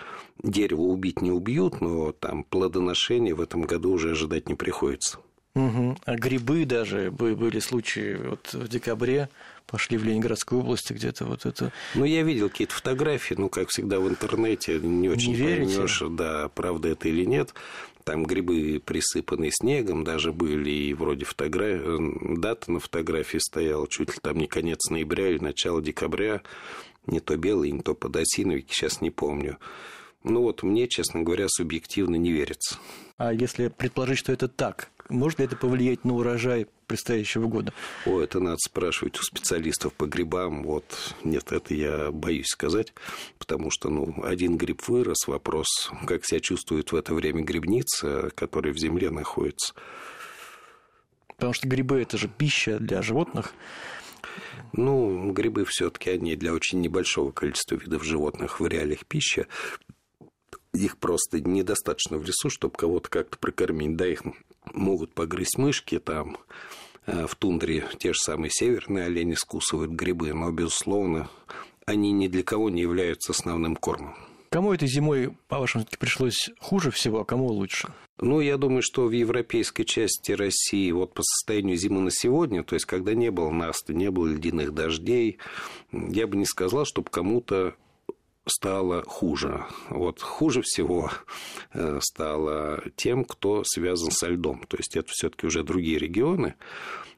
дерево 0.43 0.83
убить 0.83 1.23
не 1.23 1.31
убьют, 1.31 1.81
но 1.81 2.13
там 2.13 2.45
плодоношение 2.45 3.35
в 3.35 3.41
этом 3.41 3.63
году 3.63 3.93
уже 3.93 4.11
ожидать 4.11 4.49
не 4.49 4.55
приходится. 4.55 5.19
Угу. 5.55 5.99
А 6.07 6.17
грибы 6.17 6.65
даже 6.65 7.11
были 7.11 7.59
случаи 7.59 8.17
вот 8.17 8.55
в 8.55 8.69
декабре 8.69 9.29
пошли 9.67 9.97
в 9.97 10.05
Ленинградской 10.05 10.59
области 10.59 10.93
где-то 10.93 11.25
вот 11.25 11.47
это. 11.47 11.73
Ну, 11.95 12.05
я 12.05 12.23
видел 12.23 12.49
какие-то 12.49 12.75
фотографии, 12.75 13.35
ну, 13.37 13.49
как 13.49 13.69
всегда 13.69 14.01
в 14.01 14.09
интернете, 14.09 14.79
не 14.79 15.09
очень 15.09 15.33
не 15.33 15.43
поймешь, 15.43 16.03
да, 16.11 16.49
правда 16.49 16.89
это 16.89 17.09
или 17.09 17.25
нет. 17.25 17.55
Там 18.05 18.25
грибы 18.25 18.83
присыпанные 18.85 19.53
снегом 19.53 20.03
даже 20.03 20.33
были, 20.33 20.71
и 20.71 20.95
вроде 20.95 21.25
фотографии, 21.25 22.37
дата 22.37 22.73
на 22.73 22.81
фотографии 22.81 23.39
стояла 23.39 23.87
чуть 23.89 24.09
ли 24.11 24.17
там 24.21 24.39
не 24.39 24.49
конец 24.49 24.91
ноября 24.91 25.29
или 25.29 25.39
начало 25.39 25.81
декабря, 25.81 26.43
не 27.07 27.21
то 27.21 27.37
белый, 27.37 27.71
не 27.71 27.81
то 27.81 27.95
подосиновики, 27.95 28.73
сейчас 28.73 29.01
не 29.01 29.11
помню. 29.11 29.59
Ну 30.25 30.43
вот 30.43 30.63
мне, 30.63 30.87
честно 30.89 31.23
говоря, 31.23 31.47
субъективно 31.49 32.17
не 32.17 32.31
верится. 32.31 32.79
А 33.19 33.33
если 33.33 33.69
предположить, 33.69 34.19
что 34.19 34.33
это 34.33 34.49
так, 34.49 34.91
может 35.09 35.39
ли 35.39 35.45
это 35.45 35.57
повлиять 35.57 36.05
на 36.05 36.15
урожай 36.15 36.67
предстоящего 36.87 37.47
года? 37.47 37.73
О, 38.07 38.21
это 38.21 38.41
надо 38.41 38.59
спрашивать 38.59 39.19
у 39.19 39.23
специалистов 39.23 39.93
по 39.95 40.07
грибам. 40.07 40.63
Вот 40.63 41.15
нет, 41.25 41.53
это 41.53 41.75
я 41.75 42.11
боюсь 42.11 42.49
сказать, 42.49 42.93
потому 43.39 43.71
что 43.71 43.89
ну, 43.89 44.15
один 44.23 44.57
гриб 44.57 44.83
вырос, 44.87 45.27
вопрос, 45.27 45.67
как 46.07 46.25
себя 46.25 46.41
чувствует 46.41 46.93
в 46.93 46.97
это 46.97 47.15
время 47.15 47.43
грибница, 47.43 48.31
которая 48.35 48.73
в 48.73 48.79
земле 48.79 49.11
находится. 49.11 49.75
Потому 51.29 51.55
что 51.55 51.69
грибы 51.69 52.01
это 52.01 52.17
же 52.19 52.29
пища 52.29 52.79
для 52.79 53.03
животных. 53.03 53.53
Ну, 54.73 55.33
грибы 55.33 55.65
все-таки 55.67 56.11
они 56.11 56.37
для 56.37 56.53
очень 56.53 56.81
небольшого 56.81 57.33
количества 57.33 57.75
видов 57.75 58.05
животных 58.05 58.61
в 58.61 58.67
реалиях 58.67 59.05
пища 59.07 59.47
их 60.73 60.97
просто 60.97 61.41
недостаточно 61.41 62.19
в 62.19 62.25
лесу, 62.25 62.49
чтобы 62.49 62.75
кого-то 62.77 63.11
как-то 63.11 63.39
прокормить. 63.39 63.97
Да, 63.97 64.07
их 64.07 64.23
могут 64.73 65.15
погрызть 65.15 65.59
мышки 65.59 65.99
там, 65.99 66.39
э, 67.07 67.27
в 67.27 67.35
тундре 67.35 67.85
те 67.99 68.13
же 68.13 68.19
самые 68.19 68.51
северные 68.51 69.07
олени 69.07 69.35
скусывают 69.35 69.93
грибы, 69.93 70.33
но, 70.33 70.51
безусловно, 70.51 71.29
они 71.87 72.13
ни 72.13 72.29
для 72.29 72.43
кого 72.43 72.71
не 72.71 72.83
являются 72.83 73.33
основным 73.33 73.77
кормом. 73.77 74.15
Кому 74.51 74.75
этой 74.75 74.87
зимой, 74.87 75.35
по-вашему, 75.49 75.87
пришлось 75.99 76.51
хуже 76.61 76.91
всего, 76.91 77.21
а 77.21 77.25
кому 77.25 77.47
лучше? 77.47 77.89
Ну, 78.21 78.41
я 78.41 78.59
думаю, 78.59 78.83
что 78.83 79.07
в 79.07 79.11
европейской 79.11 79.85
части 79.85 80.33
России 80.33 80.93
вот 80.93 81.15
по 81.15 81.23
состоянию 81.23 81.79
зимы 81.79 82.03
на 82.03 82.11
сегодня, 82.11 82.63
то 82.63 82.75
есть 82.75 82.85
когда 82.85 83.15
не 83.15 83.31
было 83.31 83.51
наста, 83.51 83.95
не 83.95 84.11
было 84.11 84.29
ледяных 84.29 84.75
дождей, 84.75 85.39
я 85.91 86.27
бы 86.27 86.37
не 86.37 86.45
сказал, 86.45 86.85
чтобы 86.85 87.09
кому-то 87.11 87.75
стало 88.47 89.03
хуже. 89.03 89.65
Вот 89.89 90.21
хуже 90.21 90.63
всего 90.63 91.11
э, 91.73 91.99
стало 92.01 92.83
тем, 92.97 93.25
кто 93.25 93.63
связан 93.65 94.11
со 94.11 94.29
льдом. 94.29 94.65
То 94.69 94.77
есть 94.77 94.97
это 94.97 95.09
все-таки 95.11 95.47
уже 95.47 95.63
другие 95.63 95.99
регионы. 95.99 96.55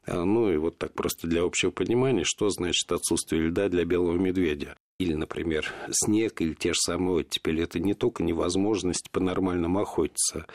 Э, 0.07 0.23
ну 0.23 0.53
и 0.53 0.57
вот 0.57 0.79
так 0.79 0.93
просто 0.95 1.27
для 1.27 1.43
общего 1.43 1.71
понимания, 1.71 2.25
что 2.25 2.51
значит 2.51 2.91
отсутствие 2.93 3.49
льда 3.49 3.69
для 3.69 3.85
белого 3.85 4.17
медведя 4.17 4.77
или, 4.99 5.15
например, 5.15 5.73
снег, 5.91 6.41
или 6.41 6.55
те 6.55 6.73
же 6.73 6.79
самые 6.79 7.17
оттепели, 7.17 7.65
это 7.65 7.81
не 7.81 7.95
только 7.95 8.23
невозможность 8.23 9.11
по-нормальному 9.11 9.81
охотиться. 9.81 10.47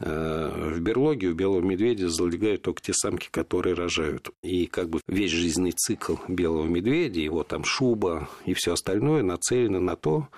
Э, 0.00 0.70
в 0.74 0.80
берлоге 0.80 1.28
у 1.28 1.34
белого 1.34 1.62
медведя 1.62 2.08
залегают 2.10 2.62
только 2.62 2.82
те 2.82 2.92
самки, 2.92 3.28
которые 3.30 3.74
рожают. 3.74 4.30
И 4.42 4.66
как 4.66 4.90
бы 4.90 5.00
весь 5.06 5.30
жизненный 5.30 5.72
цикл 5.72 6.16
белого 6.28 6.66
медведя, 6.66 7.20
его 7.20 7.42
там 7.42 7.64
шуба 7.64 8.28
и 8.44 8.52
все 8.52 8.74
остальное 8.74 9.22
нацелено 9.22 9.80
на 9.80 9.96
то, 9.96 10.28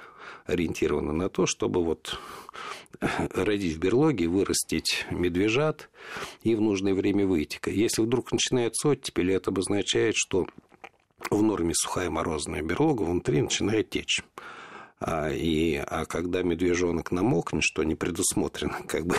ориентировано 0.46 1.12
на 1.12 1.28
то, 1.28 1.46
чтобы 1.46 1.84
вот 1.84 2.18
родить 3.00 3.74
в 3.74 3.80
берлоге, 3.80 4.28
вырастить 4.28 5.06
медвежат 5.10 5.90
и 6.44 6.54
в 6.54 6.60
нужное 6.60 6.94
время 6.94 7.26
выйти. 7.26 7.58
Если 7.66 8.02
вдруг 8.02 8.30
начинается 8.30 8.88
оттепель, 8.88 9.32
это 9.32 9.50
обозначает, 9.50 10.14
что 10.16 10.46
в 11.30 11.42
норме 11.42 11.74
сухая 11.74 12.10
морозная 12.10 12.62
берлога 12.62 13.02
внутри 13.02 13.42
начинает 13.42 13.90
течь. 13.90 14.22
А, 15.04 15.30
и, 15.30 15.76
а 15.76 16.04
когда 16.04 16.42
медвежонок 16.42 17.10
намокнет, 17.10 17.64
что 17.64 17.82
не 17.82 17.94
предусмотрено 17.94 18.78
как 18.86 19.06
бы 19.06 19.16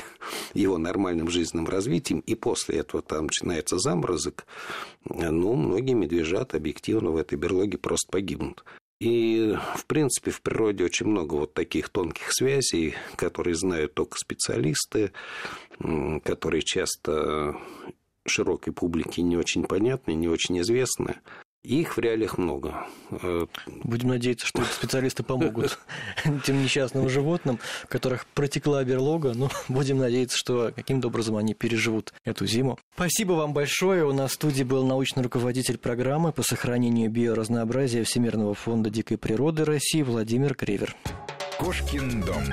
его 0.53 0.77
нормальным 0.77 1.29
жизненным 1.29 1.67
развитием, 1.67 2.19
и 2.19 2.35
после 2.35 2.77
этого 2.79 3.03
там 3.03 3.25
начинается 3.25 3.77
заморозок, 3.77 4.45
ну, 5.03 5.55
многие 5.55 5.93
медвежата 5.93 6.57
объективно 6.57 7.11
в 7.11 7.17
этой 7.17 7.37
берлоге 7.37 7.77
просто 7.77 8.09
погибнут. 8.11 8.63
И, 9.01 9.57
в 9.75 9.85
принципе, 9.85 10.31
в 10.31 10.41
природе 10.41 10.85
очень 10.85 11.07
много 11.07 11.33
вот 11.33 11.53
таких 11.53 11.89
тонких 11.89 12.27
связей, 12.29 12.95
которые 13.17 13.55
знают 13.55 13.93
только 13.93 14.17
специалисты, 14.17 15.11
которые 16.23 16.61
часто 16.61 17.57
широкой 18.25 18.71
публике 18.71 19.21
не 19.21 19.35
очень 19.35 19.65
понятны, 19.65 20.13
не 20.13 20.29
очень 20.29 20.61
известны. 20.61 21.17
Их 21.63 21.95
в 21.95 21.99
реалиях 22.01 22.37
много. 22.37 22.85
Э, 23.09 23.45
Будем 23.83 24.09
надеяться, 24.09 24.45
что 24.45 24.65
специалисты 24.65 25.23
помогут 25.23 25.79
тем 26.45 26.61
несчастным 26.61 27.07
животным, 27.07 27.57
у 27.85 27.87
которых 27.87 28.25
протекла 28.27 28.83
берлога. 28.83 29.33
Но 29.33 29.45
ну, 29.45 29.75
будем 29.75 29.97
надеяться, 29.97 30.37
что 30.37 30.73
каким-то 30.75 31.07
образом 31.07 31.37
они 31.37 31.53
переживут 31.53 32.13
эту 32.25 32.45
зиму. 32.45 32.77
Спасибо 32.95 33.33
вам 33.33 33.53
большое. 33.53 34.05
У 34.05 34.11
нас 34.11 34.31
в 34.31 34.33
студии 34.33 34.63
был 34.63 34.85
научный 34.85 35.23
руководитель 35.23 35.77
программы 35.77 36.33
по 36.33 36.43
сохранению 36.43 37.09
биоразнообразия 37.09 38.03
Всемирного 38.03 38.55
фонда 38.55 38.89
дикой 38.89 39.17
природы 39.17 39.63
России 39.63 40.01
Владимир 40.01 40.55
Кривер. 40.55 40.93
Кошкин 41.57 42.23
дом. 42.23 42.43